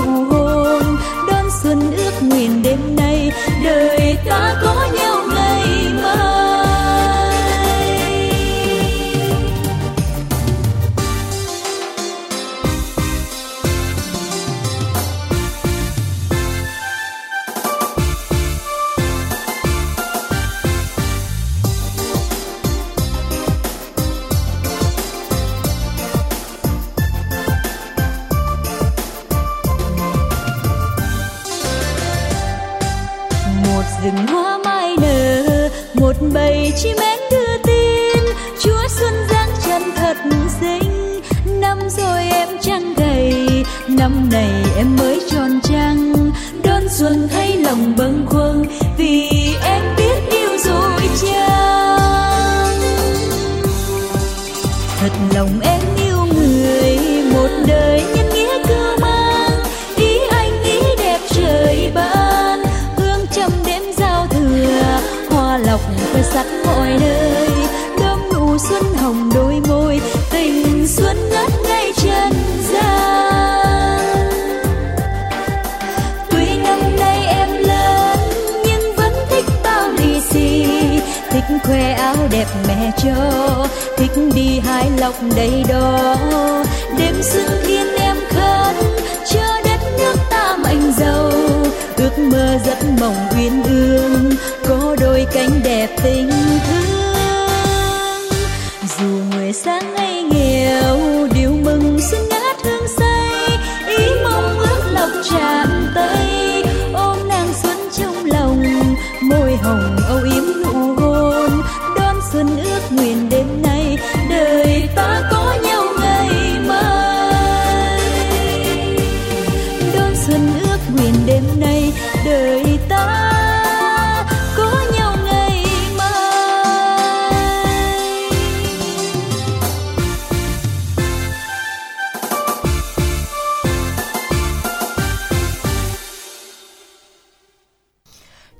[95.79, 96.98] đẹp tình thương.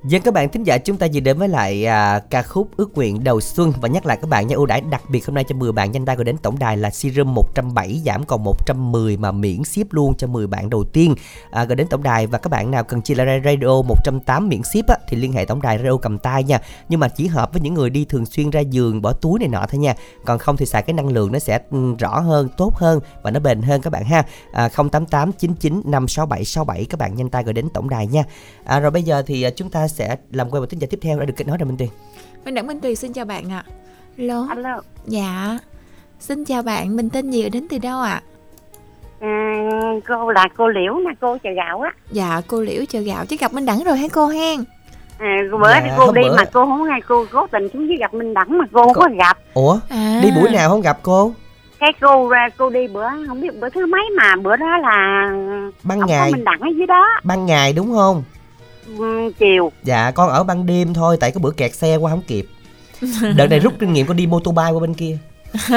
[0.09, 2.95] Dân các bạn thính giả chúng ta vừa đến với lại à, ca khúc ước
[2.95, 3.73] nguyện đầu xuân.
[3.81, 5.93] Và nhắc lại các bạn nha ưu đãi đặc biệt hôm nay cho 10 bạn
[5.93, 9.93] nhanh tay gọi đến tổng đài là serum 107 giảm còn 110 mà miễn ship
[9.93, 11.15] luôn cho 10 bạn đầu tiên.
[11.51, 14.63] À, gọi đến tổng đài và các bạn nào cần chia lại radio 108 miễn
[14.63, 16.61] ship á, thì liên hệ tổng đài radio cầm tay nha.
[16.89, 19.49] Nhưng mà chỉ hợp với những người đi thường xuyên ra giường bỏ túi này
[19.49, 19.95] nọ thôi nha.
[20.25, 23.31] Còn không thì xài cái năng lượng nó sẽ ừ, rõ hơn tốt hơn và
[23.31, 24.23] nó bền hơn các bạn ha.
[24.53, 28.25] À, 088 99 567 67 các bạn nhanh tay gọi đến tổng đài nha.
[28.65, 30.99] À, rồi bây giờ thì à, chúng ta sẽ làm quen một tín giả tiếp
[31.03, 31.89] theo đã được kết nối rồi Minh Tuyền
[32.45, 33.65] Minh Đẳng Minh Tuyền xin chào bạn ạ.
[34.19, 34.47] Alo.
[34.51, 34.81] Alo.
[35.07, 35.59] Dạ.
[36.21, 38.23] Xin chào bạn, mình tên gì đến từ đâu ạ?
[39.21, 39.55] À,
[40.09, 41.91] cô là cô Liễu nè, cô chợ gạo á.
[42.11, 44.65] Dạ, cô Liễu chờ gạo chứ gặp Minh Đẳng rồi hả cô hen?
[45.19, 47.89] À, bữa Dạ, thì cô đi bữa- mà cô không ngay cô cố tình xuống
[47.89, 49.39] dưới gặp Minh Đẳng mà cô không có gặp.
[49.55, 50.21] Ủa À.
[50.23, 51.33] đi buổi nào không gặp cô
[51.81, 55.29] Cái cô ra cô đi bữa không biết bữa thứ mấy mà bữa đó là
[55.83, 58.23] ban ngày Minh Đẳng ở dưới đó ban ngày đúng không
[59.39, 59.73] chiều.
[59.85, 62.47] dạ con ở ban đêm thôi tại cái bữa kẹt xe qua không kịp
[63.37, 65.19] đợt này rút kinh nghiệm con đi mô tô bay qua bên kia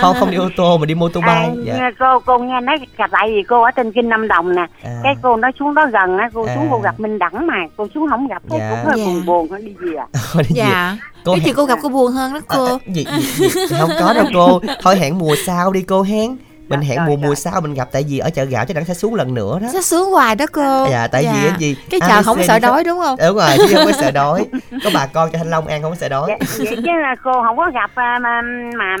[0.00, 2.38] không không đi ô tô mà đi mô tô bay À, dạ nghe cô cô
[2.38, 5.00] nghe nói gặp tại vì cô ở trên kinh Nam Đồng nè À.
[5.02, 6.68] cái cô nói xuống đó gần á cô xuống À.
[6.70, 8.70] cô gặp Minh Đẳng mà cô xuống không gặp Dạ.
[8.70, 9.04] cũng hơi Dạ.
[9.06, 10.06] buồn buồn nó đi về à.
[10.38, 10.44] Đi.
[10.54, 10.96] Dạ.
[11.24, 12.66] Cô cái hẹn- chuyện cô gặp cô buồn hơn đó cô.
[12.66, 13.76] À, gì, gì, gì?
[13.80, 16.36] không có đâu cô thôi hẹn mùa sau đi cô hén
[16.68, 17.28] mình hẹn rồi, mùa rồi.
[17.28, 19.58] mùa sau mình gặp tại vì ở chợ gạo chắc đẳng sẽ xuống lần nữa
[19.62, 20.86] đó Sao sướng hoài đó cô.
[20.90, 23.16] dạ tại vì cái gì Cái chờ không sợ đói đúng không?
[23.26, 24.44] đúng rồi chứ không có sợ đói
[24.84, 27.14] có bà con cho thanh long ăn không có sợ đói vậy, vậy chứ là
[27.24, 28.42] cô không có gặp à, mà,
[28.78, 28.96] mà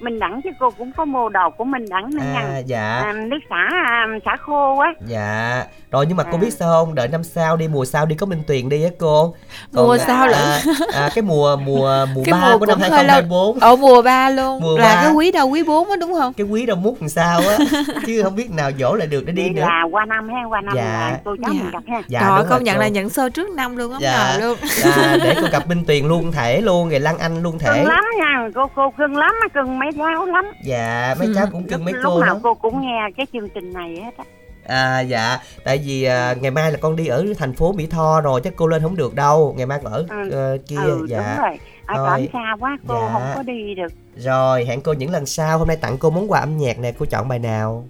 [0.00, 3.00] Minh Đẳng chứ cô cũng có mua đồ của Minh Đẳng nữa à nha dạ
[3.04, 6.40] à, nước xả à, xả khô á dạ rồi nhưng mà cô À.
[6.40, 8.90] biết sao không đợi năm sau đi mùa sau đi có minh tuyền đi á
[8.98, 9.34] cô
[9.72, 10.38] Mùa à, sau lận.
[10.40, 10.60] à,
[10.94, 13.14] à, cái mùa mùa mùa Cái ba mùa của năm cũng hơi lâu.
[13.14, 14.60] 2024 Ở mùa 3 luôn.
[14.62, 15.02] Mùa là ba.
[15.02, 16.32] cái quý đầu quý 4 á đúng không?
[16.32, 17.58] cái quý đâu mút làm sao á?
[18.06, 19.60] Chứ không biết nào dỗ lại được để đi Vậy nữa.
[19.60, 20.82] là qua năm ha qua năm Dạ.
[21.10, 21.62] là cô cháu Dạ.
[21.62, 22.02] mình gặp ha.
[22.08, 22.80] Dạ Trời công nhận cô.
[22.80, 24.58] là nhận sơ trước năm luôn không dạ, ngờ luôn.
[24.84, 27.72] dạ, để cô gặp minh tuyền luôn thể luôn rồi lăng anh luôn thể.
[27.78, 30.44] Cưng lắm nha cô cô cưng lắm á cưng mấy giáo lắm.
[30.64, 33.48] Dạ mấy cháu cũng cưng mấy lúc cô nào đó cô cũng nghe cái chương
[33.48, 34.24] trình này hết á.
[34.66, 35.38] À dạ.
[35.64, 38.52] Tại vì à, ngày mai là con đi ở thành phố mỹ tho rồi chắc
[38.56, 40.30] cô lên không được đâu ngày mai ở Ừ.
[40.30, 41.18] ờ, kia ừ dạ.
[41.36, 42.20] đúng rồi ở Rồi.
[42.20, 43.10] trển xa quá cô Dạ.
[43.12, 46.30] không có đi được rồi hẹn cô những lần sau hôm nay tặng cô món
[46.30, 47.84] quà âm nhạc nè cô chọn bài nào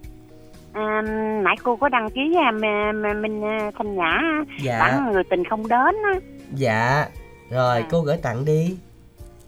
[0.73, 1.03] à,
[1.43, 4.21] nãy cô có đăng ký à, m- m- minh à, thanh nhã
[4.63, 4.79] Dạ.
[4.81, 6.21] bản người tình không đến á
[6.55, 7.07] Dạ.
[7.51, 7.87] Rồi À.
[7.91, 8.77] cô gửi tặng đi.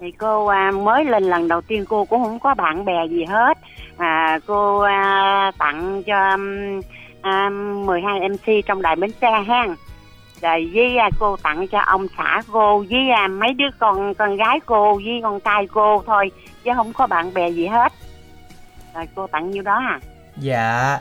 [0.00, 3.24] thì cô à, mới lên lần đầu tiên cô cũng không có bạn bè gì
[3.24, 3.58] hết
[3.96, 6.36] à, cô à, tặng cho
[7.20, 7.48] à,
[7.86, 9.66] 12 MC trong đài Bến Tre ha
[10.42, 14.36] rồi với à, cô tặng cho ông xã cô với à, mấy đứa con con
[14.36, 16.30] gái cô với con trai cô thôi
[16.64, 17.92] chứ không có bạn bè gì hết
[18.94, 20.00] rồi cô tặng nhiêu đó à
[20.40, 20.98] Dạ.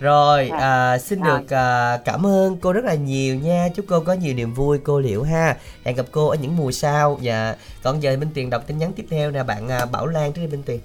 [0.00, 0.58] Rồi, Dạ.
[0.58, 1.38] à, xin Rồi.
[1.40, 3.68] được à, cảm ơn cô rất là nhiều nha.
[3.74, 5.56] Chúc cô có nhiều niềm vui cô Liễu ha.
[5.84, 7.18] Hẹn gặp cô ở những mùa sau.
[7.20, 7.54] Dạ.
[7.82, 10.40] Còn giờ Minh Tuyền đọc tin nhắn tiếp theo nè bạn à, Bảo Lan trước
[10.42, 10.78] đi Minh Tuyền.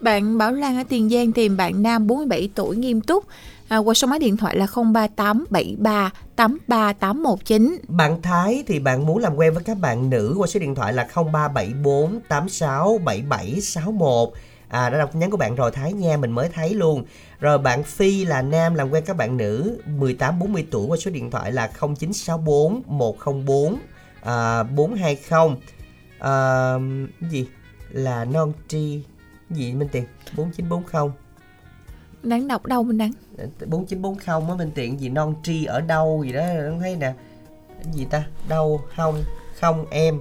[0.00, 3.24] Bạn Bảo Lan ở Tiền Giang tìm bạn nam 47 tuổi nghiêm túc
[3.70, 7.76] à, qua số máy điện thoại là 03873 83819.
[7.88, 10.92] Bạn Thái thì bạn muốn làm quen với các bạn nữ qua số điện thoại
[10.92, 14.32] là 0374 86 7761.
[14.68, 17.04] À đã đọc tin nhắn của bạn rồi Thái nha, mình mới thấy luôn.
[17.40, 21.10] Rồi bạn Phi là nam làm quen các bạn nữ 18 40 tuổi qua số
[21.10, 23.76] điện thoại là 0964 104
[24.22, 25.56] à, 420.
[26.18, 26.74] À,
[27.30, 27.46] gì?
[27.90, 29.02] Là non tri
[29.50, 30.04] gì Minh Tiền
[30.36, 31.10] 4940
[32.22, 33.12] Đáng đọc đâu mình đáng
[33.66, 37.12] 4940 á Minh Tiện gì non tri ở đâu gì đó không thấy nè.
[37.84, 38.24] Cái gì ta?
[38.48, 39.24] Đau hông
[39.60, 40.20] không em.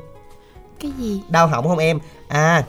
[0.79, 1.21] Cái gì?
[1.29, 1.99] đau họng không em?
[2.27, 2.65] À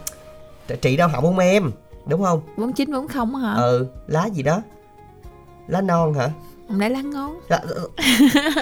[0.82, 1.70] trị đau họng không em?
[2.06, 2.40] Đúng không?
[2.56, 3.54] 4940 hả?
[3.54, 4.62] ừ lá gì đó.
[5.68, 6.30] Lá non hả
[6.78, 7.40] Lẽ lá ngón?
[7.48, 7.60] Lá-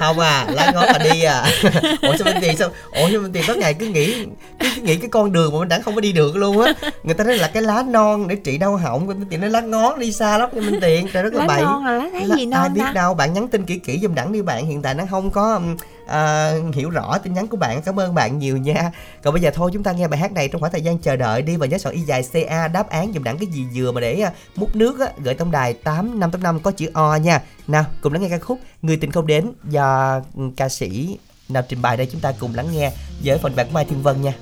[0.00, 1.44] không à lá ngón là đi à.
[2.02, 2.68] Ủa sao minh tiền sao?
[2.92, 4.24] Ủa sao minh tiền có ngày cứ nghĩ
[4.60, 6.72] cứ, cứ nghĩ cái con đường mà mình đã không có đi được luôn á.
[7.02, 9.60] Người ta nói là cái lá non để trị đau họng minh tiền nói lá
[9.60, 11.06] ngón đi xa lắm nha minh tiền.
[11.12, 11.62] Trời rất là Lá bậy.
[11.62, 12.92] non là lá Lá- gì non ai biết ta?
[12.92, 15.60] đâu bạn nhắn tin kỹ kỹ giùm đẳng đi bạn hiện tại nó không có
[16.08, 17.82] à, hiểu rõ tin nhắn của bạn.
[17.82, 18.90] Cảm ơn bạn nhiều nha.
[19.22, 21.16] Còn bây giờ thôi chúng ta nghe bài hát này trong khoảng thời gian chờ
[21.16, 23.92] đợi đi và nhớ soạn y dài ca đáp án dùng đẳng cái gì vừa
[23.92, 26.90] mà để ờ, múc nước á, gửi tổng đài tám năm tám năm có chữ
[26.94, 27.42] o nha.
[27.66, 30.20] Nào cùng lắng nghe ca khúc người tình không đến do
[30.56, 32.92] ca sĩ nào trình bày đây chúng ta cùng lắng nghe
[33.24, 34.32] với phần bản mai thiên vân nha.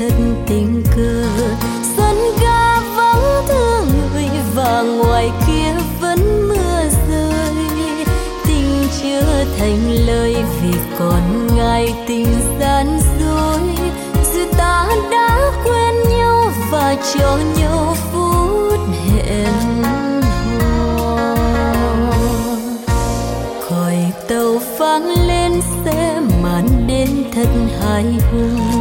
[0.00, 0.12] Thật
[0.46, 1.24] tình cờ.
[1.96, 7.54] Sân ga vắng thương người và ngoài kia vẫn mưa rơi.
[8.46, 12.26] Tình chưa thành lời vì còn ngại tình
[12.60, 13.60] gian dối.
[14.34, 19.82] Dù ta đã quen nhau và cho nhau phút hẹn
[20.22, 21.36] hò.
[23.70, 23.96] Còi
[24.28, 25.52] tàu vang lên
[25.84, 27.48] sẽ màn đến thật
[27.80, 28.79] hài hùng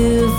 [0.00, 0.29] ta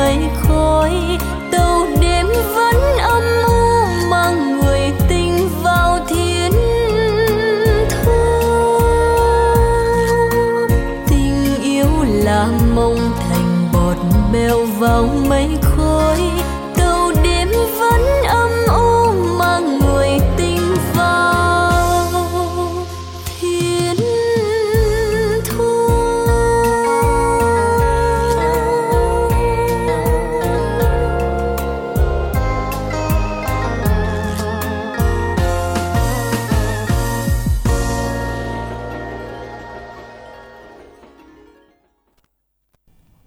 [0.00, 0.29] mấy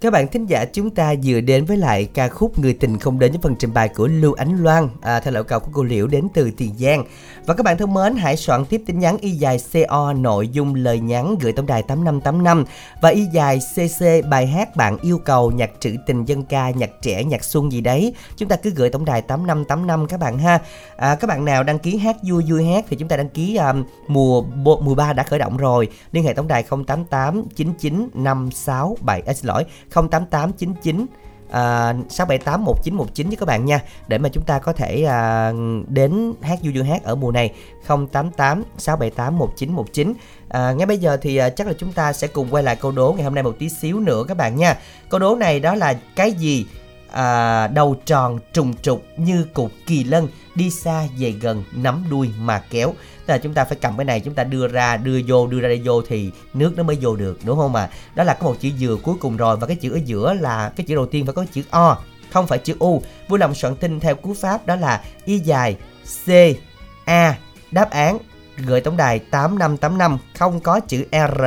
[0.04, 3.20] Các bạn thính giả chúng ta vừa đến với lại ca khúc Người tình không
[3.20, 5.84] đến với phần trình bày của Lưu Ánh Loan à, theo lời cầu của cô
[5.84, 7.04] Liễu đến từ Tiền Giang.
[7.45, 10.76] Và các bạn thân mến, hãy soạn tiếp tin nhắn y dài CO nội dung
[10.76, 12.66] lời nhắn gửi tổng đài 8585
[13.01, 16.89] và y dài CC bài hát bạn yêu cầu nhạc trữ tình dân ca, nhạc
[17.01, 18.14] trẻ, nhạc xuân gì đấy.
[18.38, 20.60] Chúng ta cứ gửi tổng đài 8585 các bạn ha.
[20.95, 23.56] À, các bạn nào đăng ký hát vui vui hát thì chúng ta đăng ký
[23.56, 25.88] um, mùa bộ- mùa 3 đã khởi động rồi.
[26.12, 31.05] Liên hệ tổng đài 088 99 567 à, xin lỗi 08899
[31.53, 33.81] à, 678 1919 với các bạn nha.
[34.07, 35.51] Để mà chúng ta có thể à,
[35.87, 37.53] đến hát du dương hát ở mùa này
[37.87, 40.13] 088 678 1919
[40.49, 42.91] à, ngay bây giờ thì à, chắc là chúng ta sẽ cùng quay lại câu
[42.91, 44.77] đố ngày hôm nay một tí xíu nữa các bạn nha.
[45.09, 46.65] Câu đố này đó là cái gì?
[47.14, 52.30] À, đầu tròn trùng trục như cục kỳ lân đi xa về gần nắm đuôi
[52.39, 52.93] mà kéo.
[53.26, 55.59] Tức là chúng ta phải cầm cái này chúng ta đưa ra đưa vô đưa
[55.59, 57.89] ra đây vô thì nước nó mới vô được đúng không ạ?
[58.16, 60.72] Đó là có một chữ dừa cuối cùng rồi và cái chữ ở giữa là
[60.76, 61.97] cái chữ đầu tiên phải có chữ o
[62.32, 63.01] không phải chữ u.
[63.28, 65.78] Vui lòng soạn tin theo cú pháp đó là y dài
[66.26, 66.30] c
[67.05, 67.38] a
[67.72, 68.18] đáp án
[68.57, 71.41] gửi tổng đài 8585 không có chữ r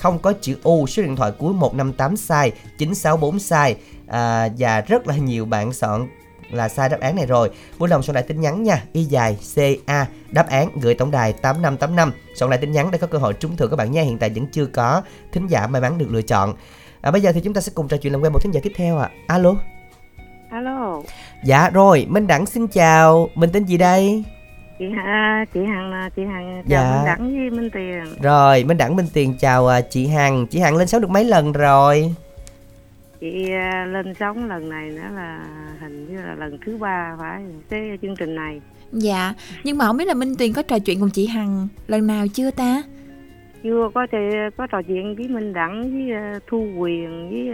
[0.00, 3.76] không có chữ U, số điện thoại cuối 158 sai, 964 sai
[4.06, 6.08] à, và rất là nhiều bạn soạn
[6.50, 7.50] là sai đáp án này rồi.
[7.78, 11.32] Vui lòng soạn lại tin nhắn nha, y dài CA đáp án gửi tổng đài
[11.32, 12.12] 8585.
[12.34, 14.02] Soạn lại tin nhắn để có cơ hội trúng thưởng các bạn nha.
[14.02, 16.54] Hiện tại vẫn chưa có thính giả may mắn được lựa chọn.
[17.00, 18.60] À, bây giờ thì chúng ta sẽ cùng trò chuyện làm quen một thính giả
[18.62, 19.10] tiếp theo ạ.
[19.26, 19.34] À.
[19.34, 19.54] Alo.
[20.50, 21.02] Alo,
[21.44, 23.28] Dạ rồi, Minh Đẳng xin chào.
[23.34, 24.24] Mình tên gì đây?
[24.80, 26.82] Chị Hà, chị Hằng là chị Hằng Dạ.
[26.82, 28.04] chào Minh Đẳng với Minh Tiền.
[28.22, 30.46] Rồi, Minh Đẳng Minh Tiền chào à, chị Hằng.
[30.46, 32.14] Chị Hằng lên sóng được mấy lần rồi?
[33.20, 35.46] Chị à, lên sóng lần này nữa là
[35.80, 38.60] hình như là lần thứ ba phải cái chương trình này.
[38.92, 42.06] Dạ, nhưng mà không biết là Minh Tuyền có trò chuyện cùng chị Hằng lần
[42.06, 42.82] nào chưa ta?
[43.62, 47.48] Chưa có thể có trò chuyện với Minh Đẳng với à, Thu Quyền với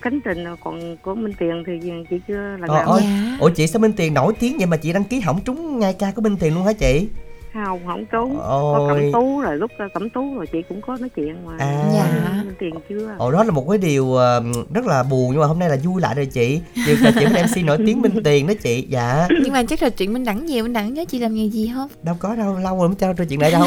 [0.00, 1.72] Khánh Trình còn của Minh Tiền thì
[2.10, 2.84] chị chưa lần Ồ, nào.
[2.86, 3.02] ôi,
[3.40, 5.92] ủa chị sao Minh Tiền nổi tiếng vậy mà chị đăng ký hỏng trúng ngay
[5.92, 7.08] ca của Minh Tiền luôn hả chị?
[7.54, 8.36] Không, không trốn.
[8.38, 8.86] Có.
[8.88, 11.52] Cẩm Tú rồi lúc Cẩm Tú rồi chị cũng có nói chuyện mà.
[11.58, 11.84] À.
[11.94, 12.42] Dạ.
[12.44, 13.14] Minh Tiền chưa.
[13.18, 14.42] Ồ đó là một cái điều ờ,
[14.74, 16.60] rất là buồn nhưng mà hôm nay là vui lại rồi chị.
[16.86, 18.86] Điều trò chuyện với MC nổi tiếng Minh Tiền đó chị.
[18.88, 19.28] Dạ.
[19.42, 21.70] Nhưng mà chắc trò chuyện Minh Đẳng nhiều, Minh Đẳng nhớ chị làm nghề gì
[21.74, 21.88] không?
[22.02, 23.64] Đâu có đâu, lâu rồi mới cho trò chuyện lại đâu.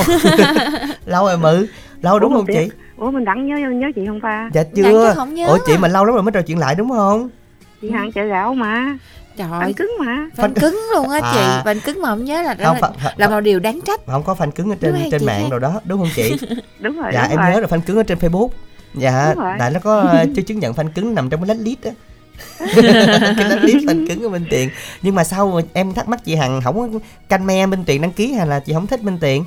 [1.05, 1.67] lâu rồi mự.
[2.01, 2.69] Lâu đúng Ủa, không chị?
[3.03, 4.49] Ủa Minh Đẳng nhớ nhớ chị không ta?
[4.53, 5.13] Dạ chưa.
[5.47, 7.29] Ủa chị mà lâu lắm rồi mới trò chuyện lại đúng không?
[7.81, 8.97] Chị Hằng chợ gạo mà.
[9.37, 10.27] Trời Phanh cứng mà.
[10.35, 11.61] Phanh cứng luôn á chị, À.
[11.65, 13.79] phanh cứng mà không nhớ là đó Không, là, phanh- phanh- là một điều đáng
[13.85, 13.99] trách.
[14.07, 15.49] Không có fan cứng ở trên trên mạng thấy.
[15.49, 16.35] rồi đó, đúng không chị?
[16.79, 17.11] Đúng rồi.
[17.13, 17.51] dạ đúng em rồi.
[17.53, 18.49] nhớ là fan cứng ở trên Facebook.
[18.95, 21.91] Dạ, tại nó có ờ, chưa chứng nhận fan cứng nằm trong cái list á.
[23.37, 24.69] cái list fan cứng của Minh Tiền.
[25.01, 26.99] Nhưng mà sao mà em thắc mắc chị Hằng không có
[27.29, 29.43] canh me Minh Tiền đăng ký hay là chị không thích Minh Tiền?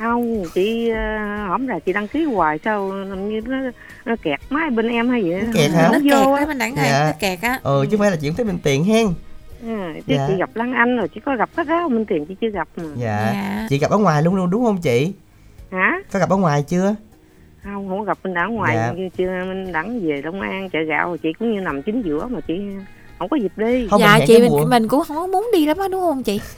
[0.00, 3.56] Không, chị uh, hổng là chị đăng ký hoài sao làm như nó,
[4.04, 5.42] nó kẹt máy bên em hay vậy?
[5.54, 5.88] kẹt hả?
[5.92, 6.46] Nó Nó vô kẹt á.
[6.46, 7.04] Minh Đẳng Dạ.
[7.06, 7.60] nó kẹt á.
[7.62, 9.06] Ừ chứ không phải là chị không thích Minh Tiền hen.
[9.62, 9.68] Ừ,
[10.06, 10.26] chứ Dạ.
[10.28, 12.68] chị gặp Lan Anh rồi chị có gặp hết đó Minh Tiền chị chưa gặp
[12.76, 12.84] mà.
[12.96, 13.34] Dạ.
[13.68, 15.12] Chị gặp ở ngoài luôn luôn đúng không chị?
[15.72, 15.98] Hả?
[16.12, 16.94] Có gặp ở ngoài chưa?
[17.64, 18.92] Không, không có gặp Minh Đẳng ngoài Dạ.
[18.96, 22.02] như chưa Minh Đẳng về Long An chợ gạo rồi chị cũng như nằm chính
[22.02, 22.54] giữa mà chị
[23.18, 23.88] không có dịp đi.
[24.00, 26.40] dạ chị mình, mình cũng không có muốn đi lắm á đúng không chị?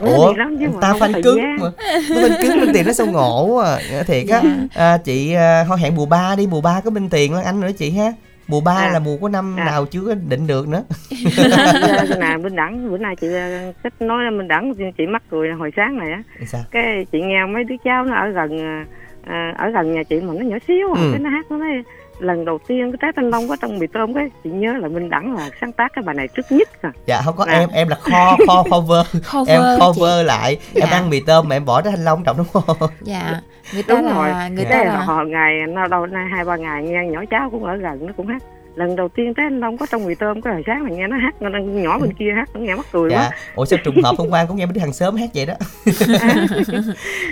[0.00, 1.56] Ủa, lắm ta thời cứng gian.
[1.60, 1.70] mà.
[2.10, 4.02] Nó fan cứng Minh Tiền nó sao ngộ quá à.
[4.02, 4.40] Thiệt á.
[4.44, 4.50] Dạ.
[4.74, 7.60] À, chị à, thôi hẹn mùa 3 đi, mùa 3 có Minh Tiền Lan Anh
[7.60, 8.12] nữa chị ha.
[8.48, 8.90] Mùa 3 À.
[8.92, 9.64] là mùa của năm À.
[9.64, 10.82] nào chưa định được nữa.
[12.08, 15.22] Bữa nay Minh Đẳng bữa nay chị ờ, cách nói là Minh Đẳng chị mắc
[15.30, 16.22] cười hồi sáng này á
[16.70, 18.58] cái chị nghe mấy đứa cháu nó ở gần
[19.26, 21.08] à, ở gần nhà chị mà nó nhỏ xíu à Ừ.
[21.12, 21.68] cái nó hát nó nói
[22.20, 24.88] lần đầu tiên cái trái thanh long có trong mì tôm cái chị nhớ là
[24.88, 27.52] Minh Đẳng là sáng tác cái bài này trước nhất à dạ không có Dạ.
[27.52, 30.96] em em là kho kho cover Cover, em cover lại em Dạ.
[30.96, 32.90] ăn mì tôm mà em bỏ trái thanh long trọng đúng không?
[33.00, 33.40] Dạ
[33.74, 34.50] người ta đúng là rồi.
[34.50, 37.48] người ta là là họ ngày nó đâu nay hai ba ngày nghe nhỏ cháu
[37.50, 38.42] cũng ở gần nó cũng hát
[38.74, 41.06] lần đầu tiên trái thanh long có trong mì tôm cái hồi sáng là nghe
[41.06, 43.16] nó hát nó đang nhỏ bên kia hát nó nghe mắc cười dạ.
[43.18, 45.46] Quá ủa sao trùng hợp hôm qua cũng nghe mấy đứa hàng xóm hát vậy
[45.46, 45.54] đó?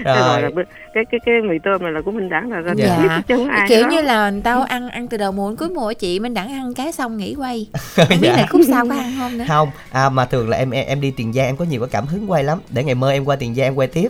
[0.05, 0.65] Cái rồi là rồi.
[0.95, 2.99] cái cái cái mì tôm này là của Minh Đẳng là ra Dạ.
[3.03, 3.89] tiếp chứ không ai kiểu đó.
[3.91, 6.53] như là người ta ăn ăn từ đầu mùa đến cuối mùa chị mình đặng
[6.53, 7.67] ăn cái xong nghỉ quay.
[7.97, 9.45] Không biết là khúc sau có ăn không nữa.
[9.49, 9.71] Không.
[9.93, 12.07] À, mà thường là em em, em đi tiền giang em có nhiều cái cảm
[12.07, 12.59] hứng quay lắm.
[12.71, 14.09] Để ngày mơ em qua tiền giang em quay tiếp.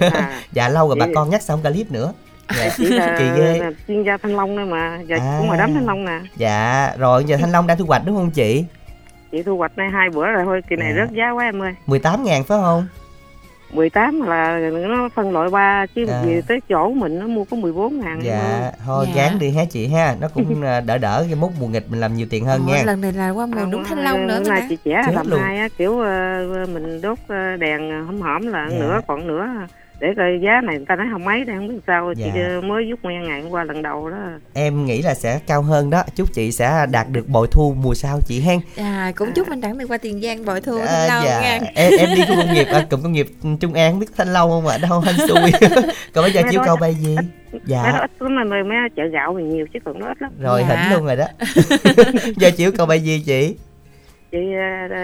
[0.00, 0.40] À.
[0.52, 2.12] dạ lâu rồi bà con nhắc xong clip nữa
[2.56, 2.70] dạ.
[2.76, 3.58] chỉ là, kỳ ghê.
[3.58, 4.98] là chuyên gia thanh long thôi mà.
[5.06, 5.34] Giờ À.
[5.38, 8.16] cũng ngoài đám thanh long nè dạ rồi giờ thanh long đang thu hoạch đúng
[8.16, 8.64] không chị?
[9.32, 11.04] Chị thu hoạch nay hai bữa rồi thôi kỳ này Dạ.
[11.04, 11.74] rớt giá quá em ơi.
[11.86, 12.86] 18 ngàn phải không?
[13.72, 16.22] 18 là nó phân loại ba chứ À.
[16.26, 19.06] về tới chỗ mình nó mua có 14 ngàn dạ thôi.
[19.14, 20.14] gán đi ha chị ha.
[20.20, 22.72] Nó cũng à, đỡ đỡ cái mốt mùa nghịch mình làm nhiều tiền hơn Ồ,
[22.72, 22.82] nha.
[22.86, 24.66] lần này là qua mùa đúng thanh long nữa nè.
[24.68, 25.40] chị trẻ làm luôn.
[25.40, 26.38] hai á kiểu ờ,
[26.72, 28.76] mình đốt ờ, đèn hóm hóm là Dạ.
[28.78, 29.46] nửa còn nửa
[30.00, 32.12] để coi giá này người ta nói không mấy đây không biết sao.
[32.16, 32.42] Chị Dạ.
[32.48, 34.16] ờ, mới rút nguyên ngày hôm qua lần đầu đó.
[34.54, 36.02] Em nghĩ là sẽ cao hơn đó.
[36.16, 38.60] Chúc chị sẽ đạt được bội thu mùa sau chị hen.
[38.76, 41.40] À cũng chúc mình đặng đi qua tiền giang bội thu À, thanh long dạ.
[41.40, 41.60] nha.
[41.74, 43.26] Em em đi khu công nghiệp à, cụm công nghiệp
[43.60, 44.78] Trung An không biết thanh lâu không ạ?
[44.88, 45.50] Đâu hên xui.
[46.14, 47.14] Còn bây giờ đó cầu bay gì?
[47.16, 50.06] mấy đó dạ ít lắm em ơi mấy chợ gạo thì nhiều chứ còn nó
[50.06, 50.30] ít lắm.
[50.40, 50.76] Rồi Dạ.
[50.76, 51.26] hỉnh luôn rồi đó.
[52.36, 53.56] Giờ chiếu cầu bay gì chị?
[54.32, 54.38] Chị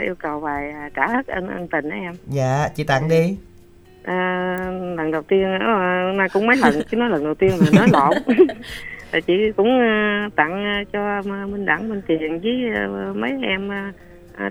[0.02, 2.12] yêu cầu bài ờ, trả hết ân ân tình đó em.
[2.26, 3.36] Dạ chị tặng đi
[4.04, 4.56] À,
[4.96, 5.58] lần đầu tiên
[6.16, 8.36] nay cũng mấy lần chứ nói lần đầu tiên mà nói lộn.
[9.26, 13.70] Chị cũng ờ, tặng ờ, cho Minh Đẳng Minh Tiền với ờ, mấy em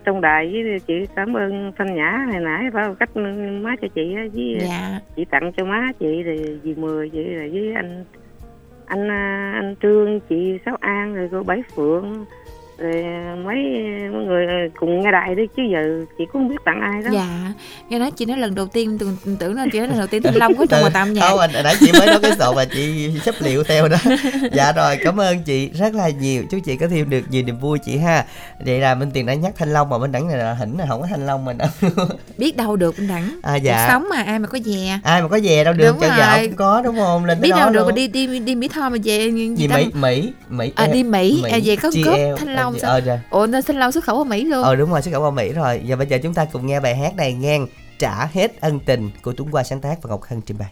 [0.06, 3.10] trong đài với chị cảm ơn Thanh Nhã hồi nãy bao cách
[3.62, 5.00] má cho chị với dạ.
[5.16, 8.06] chị tặng cho má chị rồi dì Mười chị rồi với anh
[8.86, 9.08] anh
[9.54, 12.26] anh Trương chị Sáu An rồi cô Bảy Phượng
[12.82, 13.04] rồi
[13.46, 13.56] mấy
[14.14, 14.46] mấy người
[14.80, 17.10] cùng nghe đài đi chứ giờ chị cũng không biết tặng ai đó.
[17.14, 17.54] Dạ
[17.90, 20.24] nghe nói chị nói lần đầu tiên tưởng, tưởng là chị nói lần đầu tiên
[20.24, 21.30] thanh long có trong quà tặng âm nhạc.
[21.30, 23.98] Không anh nãy chị mới nói cái sổ mà chị sắp liệu theo đó.
[24.54, 26.44] Dạ rồi cảm ơn chị rất là nhiều.
[26.52, 28.26] Chúc chị có thêm được nhiều niềm vui chị ha.
[28.66, 30.86] Vậy là minh tiền đã nhắc thanh long mà minh đẳng này là hỉnh là
[30.90, 31.70] không có thanh long mình đâu.
[32.38, 33.86] Biết đâu được mình đặng À, dạ.
[33.88, 36.48] cuộc sống mà ai mà có về ai mà có về đâu được chợ rồi.
[36.48, 37.26] cũng có đúng không?
[37.26, 39.56] Lên tới biết đó đâu được mà đi đi đi mỹ tho mà về gì
[39.56, 42.92] gì Mỹ Mỹ Mỹ à đi mỹ, à về có cướp thanh long ờ, sao?
[42.92, 43.20] ờ, dạ.
[43.30, 44.64] ủa nên thanh long xuất khẩu qua mỹ luôn.
[44.64, 45.82] Ờ đúng rồi xuất khẩu qua Mỹ rồi.
[45.86, 47.68] Giờ bây giờ chúng ta cùng nghe bài hát này ngang
[48.00, 50.70] trả hết ân tình của Tuấn Qua sáng tác và Ngọc Hân trình bày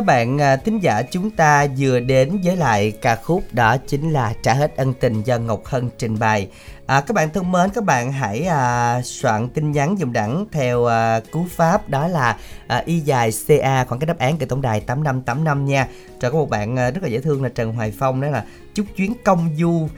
[0.00, 4.10] Các bạn à, thính giả chúng ta vừa đến với lại ca khúc đó chính
[4.10, 6.48] là Trả hết ân tình do Ngọc Hân trình bày.
[6.86, 10.86] À, các bạn thân mến, các bạn hãy à, soạn tin nhắn dùm đẳng theo
[10.86, 12.36] à, cú pháp đó là
[12.66, 15.86] à, y dài CA khoảng cái đáp án từ tổng đài 8585 nha.
[16.20, 18.44] Rồi có một bạn à, rất là dễ thương là Trần Hoài Phong đó là
[18.74, 19.88] chúc chuyến công du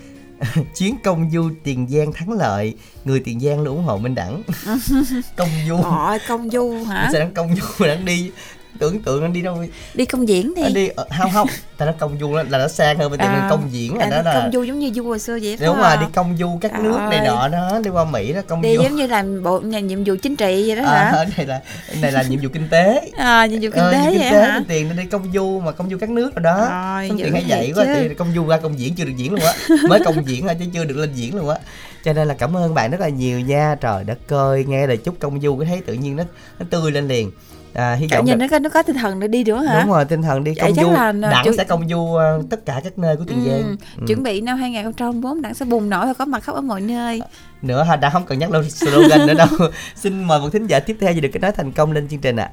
[0.77, 2.75] chuyến công du Tiền Giang thắng lợi
[3.05, 4.43] người Tiền Giang luôn ủng hộ Minh Đẳng
[5.37, 7.09] công du Ôi, công du hả?
[7.13, 8.31] sao đang công du đang đi
[8.79, 9.65] tưởng tượng đang đi đâu.
[9.95, 11.49] Đi công diễn thì Anh đi ờ, không không.
[11.77, 14.05] Ta nói công du là, là nó sang hơn bên tiền À, công diễn là
[14.05, 16.37] à, đó là công du giống như du hồi xưa vậy đúng rồi đi công
[16.39, 18.83] du các Trời nước này nọ đó đi qua mỹ đó công đi du.
[18.83, 21.25] giống như làm bộ nhà nhiệm vụ chính trị vậy đó à, hả?
[21.37, 21.61] này là
[22.01, 23.11] này là nhiệm vụ kinh tế.
[23.17, 24.55] À, nhiệm vụ kinh Ờ, tế nhiệm vụ vậy kinh tế hả?
[24.55, 26.59] bên tiền nên đi công du mà công du các nước rồi đó.
[26.71, 29.33] Rồi, xong tiền hay vậy quá thì công du ra công diễn chưa được diễn
[29.33, 29.55] luôn á.
[29.89, 31.57] Mới công diễn thôi chứ chưa được lên diễn luôn á.
[32.05, 33.77] Cho nên là cảm ơn bạn rất là nhiều nha.
[33.81, 36.25] Trời đất ơi nghe lời chúc công du cái thấy tự nhiên nó
[36.59, 37.31] nó tươi lên liền
[37.75, 39.81] à, hy vọng là- nó có nó có tinh thần để đi nữa hả?
[39.83, 40.55] Đúng rồi tinh thần đi.
[40.55, 43.25] Công chắc du là đảng chu- sẽ công du ờ, tất cả các nơi của
[43.29, 43.77] tiền Ừ, giang.
[43.99, 44.05] Ừ.
[44.09, 47.21] chuẩn bị năm 2024 đảng sẽ bùng nổ và có mặt khắp ở mọi nơi.
[47.63, 49.47] Nữa ha đã không cần nhắc lâu slogan nữa đâu.
[49.97, 52.21] Xin mời một thính giả tiếp theo gì được cái nói thành công lên chương
[52.21, 52.51] trình ạ.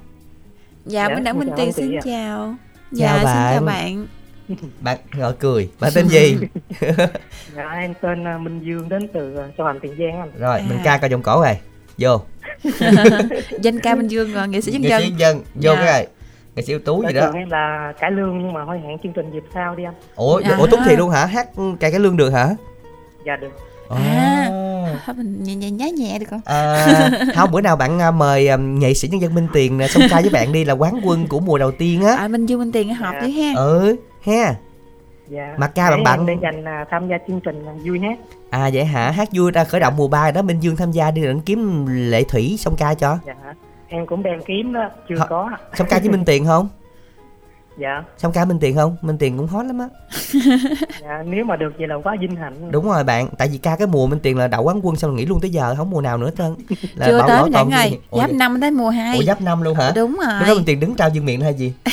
[0.86, 2.04] Dạ Dạ, Minh Đẳng em Minh Tiền xin chào.
[2.06, 2.56] Chào
[2.92, 4.06] dạ xin chào bạn.
[4.82, 4.98] bạn.
[5.18, 5.70] Ngồi cười.
[5.80, 6.38] Bạn tên gì?
[7.56, 10.32] Dạ em tên à, Minh Dương đến từ à, Châu Thành Tiền Giang anh.
[10.40, 10.82] rồi mình À.
[10.84, 11.58] ca coi giọng cổ rồi.
[11.98, 12.22] Vô
[13.62, 15.76] danh ca Minh Dương rồi nghệ sĩ dân nghệ dân sĩ dân vô Dạ.
[15.76, 16.08] cái này
[16.56, 19.14] nghệ sĩ ưu tú gì đó em là cải lương nhưng mà hơi hẹn chương
[19.14, 19.94] trình dịp sau đi anh.
[20.16, 20.56] ủa Dạ.
[20.58, 21.48] ủa tú thiệt luôn hả hát
[21.80, 22.50] cài cái lương được hả
[23.26, 23.52] Dạ được.
[23.90, 26.86] à mình nhẹ nhẹ nhá nhẹ được không À,
[27.36, 30.04] không bữa nào bạn à, mời à, nghệ sĩ nhân dân Minh Tiền à, song
[30.10, 32.60] ca với bạn đi là quán quân của mùa đầu tiên á à Minh Dương
[32.60, 33.20] Minh Tiền hợp Dạ.
[33.22, 34.56] với ha ừ ha
[35.30, 35.56] Dạ.
[35.58, 38.18] Mà ca bạn em Để dành à, tham gia chương trình à, vui hát.
[38.50, 41.12] À vậy hả hát vui ra khởi động mùa 3 đó Minh Dương tham gia
[41.12, 43.34] đi đừng kiếm lệ thủy song ca cho Dạ.
[43.88, 45.26] Em cũng đang kiếm đó, chưa Hả?
[45.30, 45.50] có.
[45.74, 46.70] song ca với Minh Tiền không
[47.80, 48.04] Dạ.
[48.18, 48.96] song ca Minh Tiền không?
[49.02, 49.88] Minh Tiền cũng hot lắm á.
[51.02, 51.24] Dạ.
[51.26, 52.72] Nếu mà được vậy là quá vinh hạnh.
[52.72, 55.12] đúng rồi bạn tại vì ca cái mùa Minh Tiền là đậu quán quân xong
[55.12, 56.56] rồi nghỉ luôn tới giờ không mùa nào nữa trơn.
[56.96, 57.98] Là chưa bảo tới gì.
[58.10, 59.92] Ủa, giáp năm tới mùa 2 ủa giáp năm luôn hả?
[59.96, 60.56] Đúng lúc đó rồi.
[60.56, 61.74] Minh Tiền đứng trao dương miệng hay gì?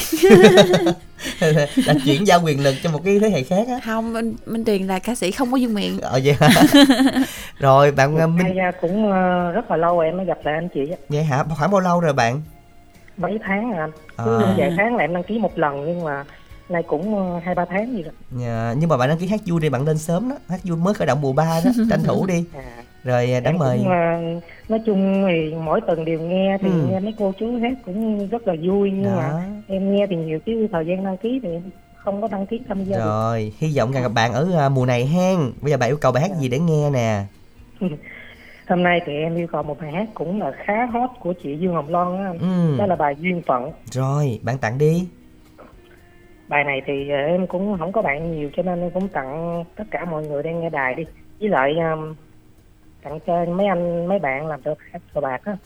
[1.87, 3.81] Là chuyển giao quyền lực cho một cái thế hệ khác á.
[3.85, 6.01] Không Minh, Minh Tiền là ca sĩ không có dương miệng.
[6.01, 6.49] Ờ vậy hả?
[7.59, 8.47] Rồi bạn à, Minh
[8.81, 10.97] cũng à, rất là lâu rồi em mới gặp lại anh chị á.
[11.09, 11.45] vậy hả?
[11.59, 12.43] Khoảng bao lâu rồi bạn
[13.17, 13.91] Mấy tháng rồi anh.
[14.17, 14.55] Cứ À.
[14.59, 16.25] vài tháng là em đăng ký một lần nhưng mà
[16.69, 18.13] nay cũng à, hai ba tháng gì rồi.
[18.31, 20.77] Dạ, nhưng mà bạn đăng ký hát vui đi bạn lên sớm đó hát vui
[20.79, 22.63] mới khởi động mùa 3 đó tranh thủ đi À.
[23.05, 24.21] rồi à, Em đáng mời cũng, à,
[24.69, 26.87] nói chung thì mỗi tuần đều nghe thì Ừ.
[26.91, 29.17] nghe mấy cô chú hát cũng rất là vui nhưng Đó.
[29.17, 31.63] mà em nghe thì nhiều chứ thời gian đăng ký thì em
[31.95, 33.03] không có đăng ký tham gia được.
[33.05, 36.13] rồi hy vọng gặp bạn ở à, mùa này hen bây giờ bạn yêu cầu
[36.13, 37.25] bài hát gì để nghe nè
[38.69, 41.57] Hôm nay thì em yêu cầu một bài hát cũng là khá hot của chị
[41.57, 42.39] Dương Hồng Loan á anh.
[42.39, 42.77] Ừ.
[42.79, 43.73] Đó là bài Duyên Phận.
[43.91, 45.09] rồi bạn tặng đi
[46.49, 49.65] Bài này thì à, em cũng không có bạn nhiều cho nên em cũng tặng
[49.77, 51.05] tất cả mọi người đang nghe đài đi.
[51.41, 52.15] Với lại um,
[53.03, 55.57] tặng cho mấy anh mấy bạn làm cờ bạc cờ bạc á.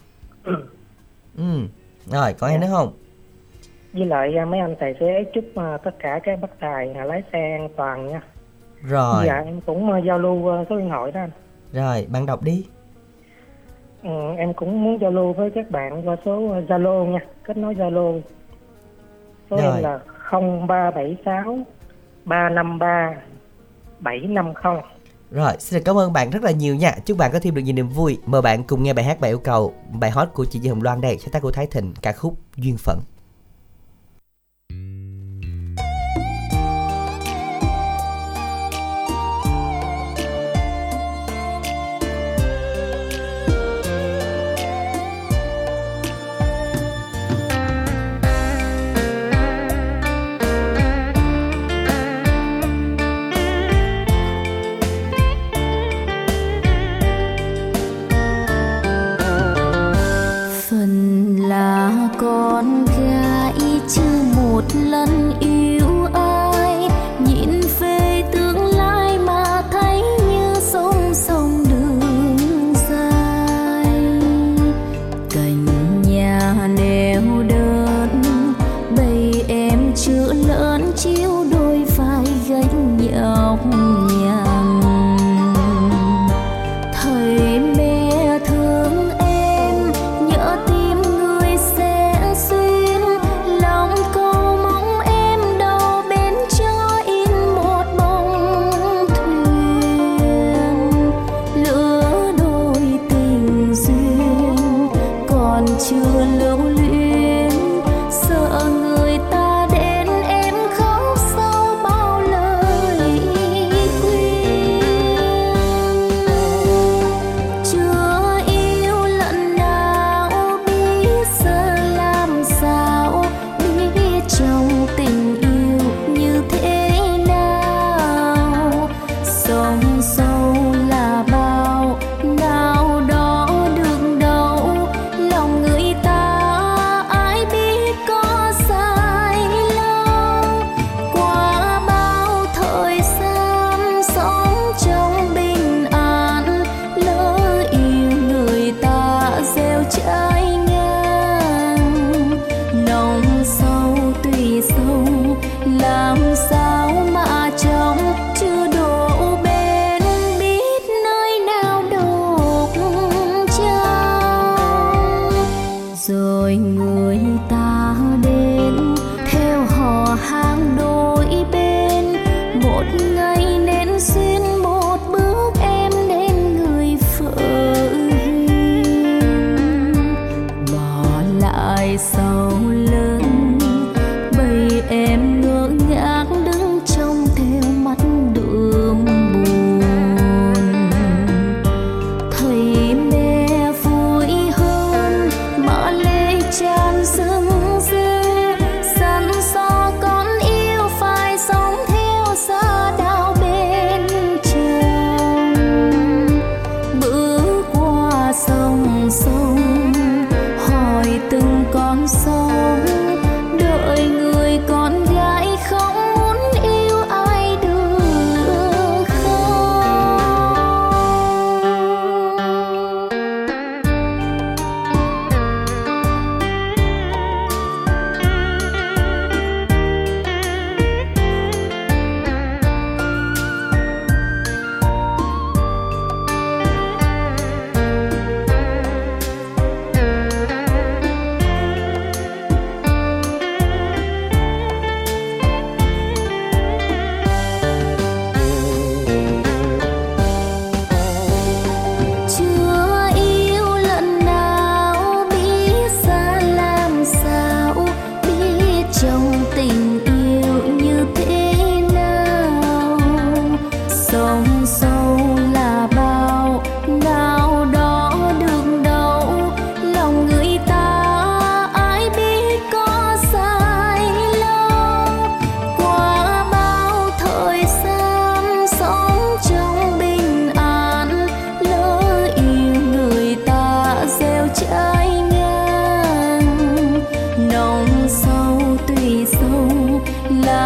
[1.37, 1.45] ừ
[2.07, 2.61] rồi có ai Dạ.
[2.61, 2.93] nữa không
[3.93, 7.23] với lại à, mấy anh tài xế chúc à, tất cả các bác tài lái
[7.33, 8.21] xe an toàn nha
[8.83, 11.31] Rồi, dạ em cũng giao lưu số điện thoại đó anh
[11.73, 12.67] rồi, bạn đọc đi.
[14.03, 17.57] Ừ, em cũng muốn giao lưu với các bạn qua số à, zalo nha kết
[17.57, 18.21] nối zalo
[19.51, 19.75] số Rồi.
[19.75, 19.99] em là
[20.31, 21.59] 0376
[22.25, 23.15] 353
[24.01, 24.83] 750
[25.31, 26.95] Rồi, xin được cảm ơn bạn rất là nhiều nha.
[27.05, 28.19] Chúc bạn có thêm được nhiều niềm vui.
[28.27, 30.83] Mời bạn cùng nghe bài hát bài yêu cầu, bài hot của chị Di Hồng
[30.83, 32.99] Loan đây, sáng tác của Thái Thịnh, ca khúc Duyên Phận.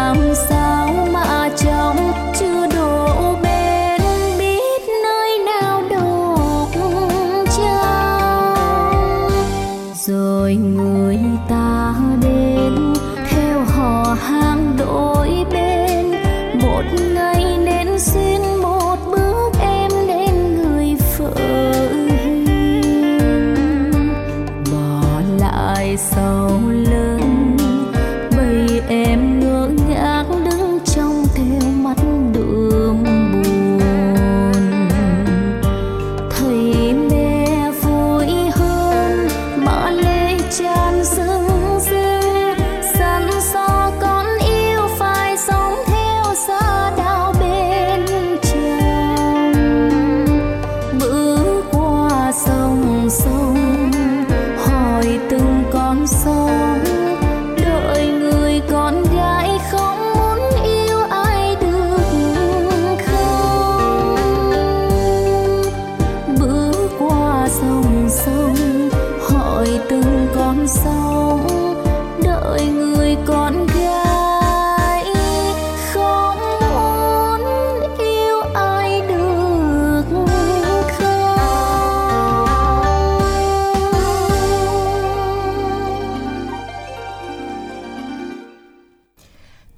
[0.05, 0.64] làm sao?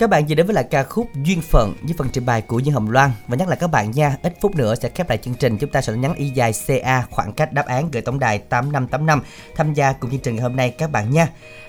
[0.07, 2.59] Các bạn vừa đến với lại ca khúc Duyên Phận với phần trình bày của
[2.59, 5.17] Dương Hồng Loan Và nhắc lại các bạn nha, ít phút nữa sẽ khép lại
[5.17, 8.19] chương trình Chúng ta sẽ nhắn y dài CA khoảng cách đáp án gửi tổng
[8.19, 9.21] đài 8585
[9.55, 11.27] Tham gia cùng chương trình ngày hôm nay các bạn nha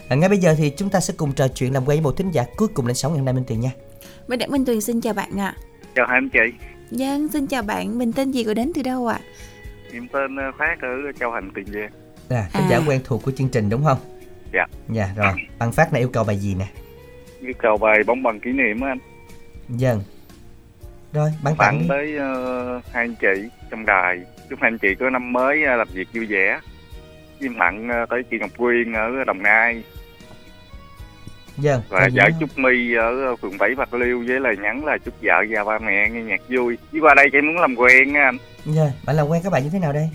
[0.09, 2.17] à, Ngay bây giờ thì chúng ta sẽ cùng trò chuyện làm quen với một
[2.17, 3.71] thính giả cuối cùng lên sóng ngày hôm nay Minh Tiền nha
[4.29, 5.55] Minh Đặng Minh Tuyền xin chào bạn ạ.
[5.95, 6.59] Chào hai anh chị,
[6.91, 9.21] Giang xin chào bạn, mình tên gì và đến từ đâu ạ?
[9.93, 10.89] em tên ờ, Phát ở
[11.21, 11.91] Châu Thành, Tiền Giang.
[12.29, 13.99] à, Thính giả quen thuộc của chương trình đúng không?
[14.55, 16.67] Dạ, Dạ rồi, bạn Phát này yêu cầu bài gì nè?
[17.41, 18.99] Yêu cầu bài bóng bằng kỷ niệm á anh.
[19.69, 20.03] Dân
[21.13, 24.19] Rồi, bạn Tặng tới ờ, hai anh chị trong đài.
[24.51, 26.61] Chúc hai anh chị có năm mới ờ, làm việc vui vẻ.
[27.41, 29.83] Em tặng ờ, tới chị Ngọc Quyên ở Đồng Nai
[31.59, 32.31] Dân và vợ?
[32.41, 35.79] Trúc My ở phường 7 Bạc Liêu với lời nhắn là chúc vợ và ba
[35.79, 36.79] mẹ nghe nhạc vui.
[36.93, 38.37] Chứ qua đây chị muốn làm quen á anh.
[38.65, 40.11] Dạ, bạn làm quen các bạn như thế nào đây?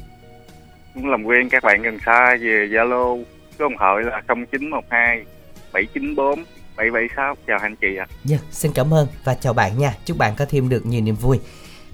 [0.95, 3.23] Muốn làm quen các bạn gần xa về Zalo.
[3.59, 5.25] Số điện thoại là 0912
[5.73, 6.43] 794
[6.77, 7.35] 776.
[7.47, 8.05] Chào anh chị ạ.
[8.25, 9.93] Dạ, xin cảm ơn và chào bạn nha.
[10.05, 11.39] Chúc bạn có thêm được nhiều niềm vui.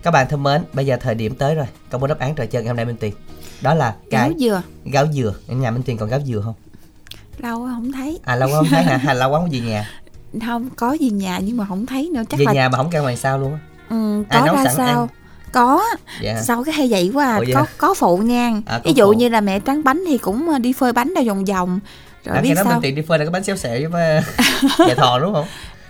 [0.03, 1.65] Các bạn thân mến, bây giờ thời điểm tới rồi.
[1.89, 3.13] Công bố đáp án trò chơi ngày hôm nay Minh Tiền.
[3.61, 4.61] Đó là cái Gáo dừa.
[4.85, 5.33] gáo dừa.
[5.47, 6.53] Ở nhà Minh Tiền còn gáo dừa không?
[7.37, 8.19] Lâu không thấy.
[8.23, 8.97] À lâu không thấy hả?
[8.97, 9.89] Hay lâu quá không về nhà?
[10.45, 12.89] Không có gì nhà nhưng mà không thấy nữa chắc về là nhà mà không
[12.91, 13.59] căn ngoài sao luôn á.
[13.89, 15.07] ừ, Ai có nấu ra sẵn sao ăn?
[15.51, 15.83] Có
[16.21, 16.41] Dạ.
[16.41, 17.35] sao cái hay vậy quá à.
[17.35, 19.13] Ủa vậy có có phụ nha À, ví dụ phụ.
[19.13, 21.79] như là mẹ tráng bánh thì cũng ờ, đi phơi bánh ra vòng vòng
[22.25, 24.21] rồi à, biết sao Minh Tiền đi phơi là cái bánh xéo xẹo với
[24.87, 25.45] dạ thò đúng không?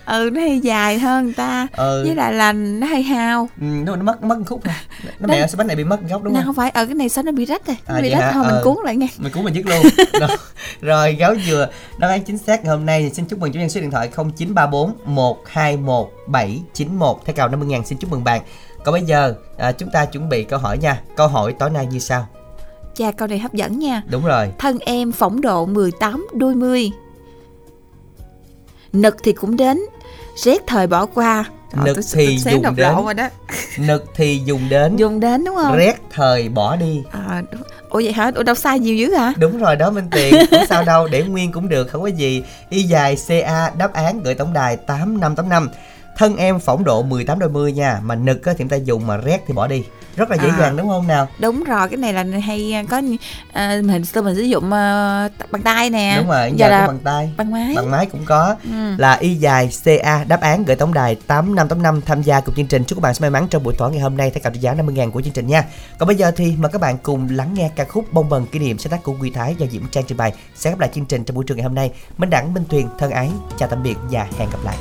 [0.06, 2.04] ừ nó hay dài hơn người ta Ừ.
[2.08, 4.74] với lại là nó hay hao Ừ, nó, nó mất mất một khúc nè.
[5.20, 6.44] Nó mẹ sao bánh này bị mất góc đúng không?
[6.46, 8.32] không phải ở cái này sao nó bị rách rồi nó À, bị rách hả?
[8.32, 8.62] thôi mình Ờ.
[8.64, 9.82] cuốn lại nghe Mình cuốn mình dứt luôn.
[10.20, 10.30] rồi,
[10.82, 13.60] rồi gáo dừa đáp án chính xác ngày hôm nay thì xin chúc mừng chủ
[13.60, 18.42] nhân số điện thoại 0934 121 791 theo cào 50 ngàn xin chúc mừng bạn.
[18.90, 21.02] Còn bây giờ à, chúng ta chuẩn bị câu hỏi nha.
[21.16, 22.28] Câu hỏi tối nay như sau.
[22.96, 24.52] chà câu này hấp dẫn nha Đúng rồi.
[24.60, 26.92] thân em phỏng độ 18 đôi mươi
[28.94, 29.80] nực thì cũng đến
[30.44, 31.46] rét thời bỏ qua
[31.76, 32.96] Trời, Nực tôi- thì tôi dùng đến.
[33.04, 33.28] rồi đó
[33.78, 34.96] Nực thì dùng đến.
[34.96, 37.04] dùng đến đúng không Rét thời bỏ đi.
[37.12, 37.62] à, đúng.
[37.90, 40.66] ủa vậy hả ủa đâu sai nhiều dữ hả Đúng rồi đó Minh Tiền Không
[40.70, 44.36] sao đâu Để nguyên cũng được Không có gì Y dài CA đáp án gửi
[44.36, 45.70] tổng đài 8585
[46.20, 49.08] Thân em phỏng độ 18 đôi mươi nha Mà nực á thì chúng ta dùng
[49.08, 49.84] mà rét thì bỏ đi.
[50.16, 50.56] Rất là dễ À.
[50.60, 51.28] dàng đúng không nào?
[51.40, 53.02] Đúng rồi cái này là hay à, có
[53.54, 56.16] à, mình xưa mình sử dụng à, bằng tay nè.
[56.18, 57.34] Đúng rồi giờ Giờ là bằng tay.
[57.38, 57.74] bằng máy.
[57.76, 58.56] Bằng máy cũng có.
[58.64, 58.96] Ừ.
[58.98, 62.84] Là y dài CA đáp án gửi tổng đài 8585 Tham gia cùng chương trình.
[62.84, 64.60] Chúc các bạn sẽ may mắn trong buổi tối ngày hôm nay Theo cặp trị
[64.60, 65.64] giá 50 ngàn của chương trình nha.
[65.98, 68.60] Còn bây giờ thì mời các bạn cùng lắng nghe ca khúc Bông bần kỷ
[68.60, 70.34] niệm sáng tác của Quy Thái do Diễm Trang trình bày.
[70.56, 71.92] Sẽ khép lại chương trình trong buổi trưa ngày hôm nay.
[72.18, 74.76] Minh Đẳng Minh Tuyền thân ái chào tạm biệt và hẹn gặp lại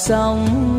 [0.00, 0.69] sóng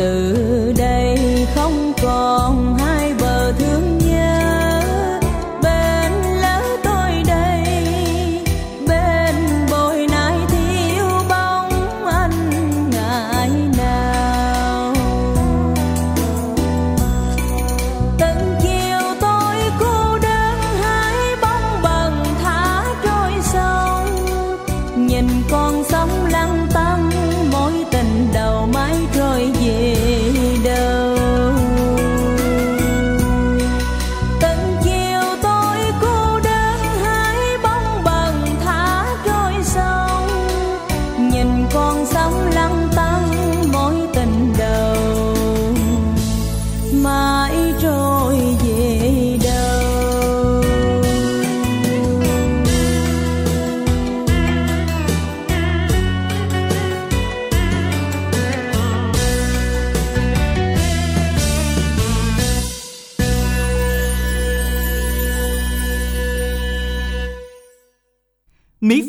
[0.00, 0.69] 的。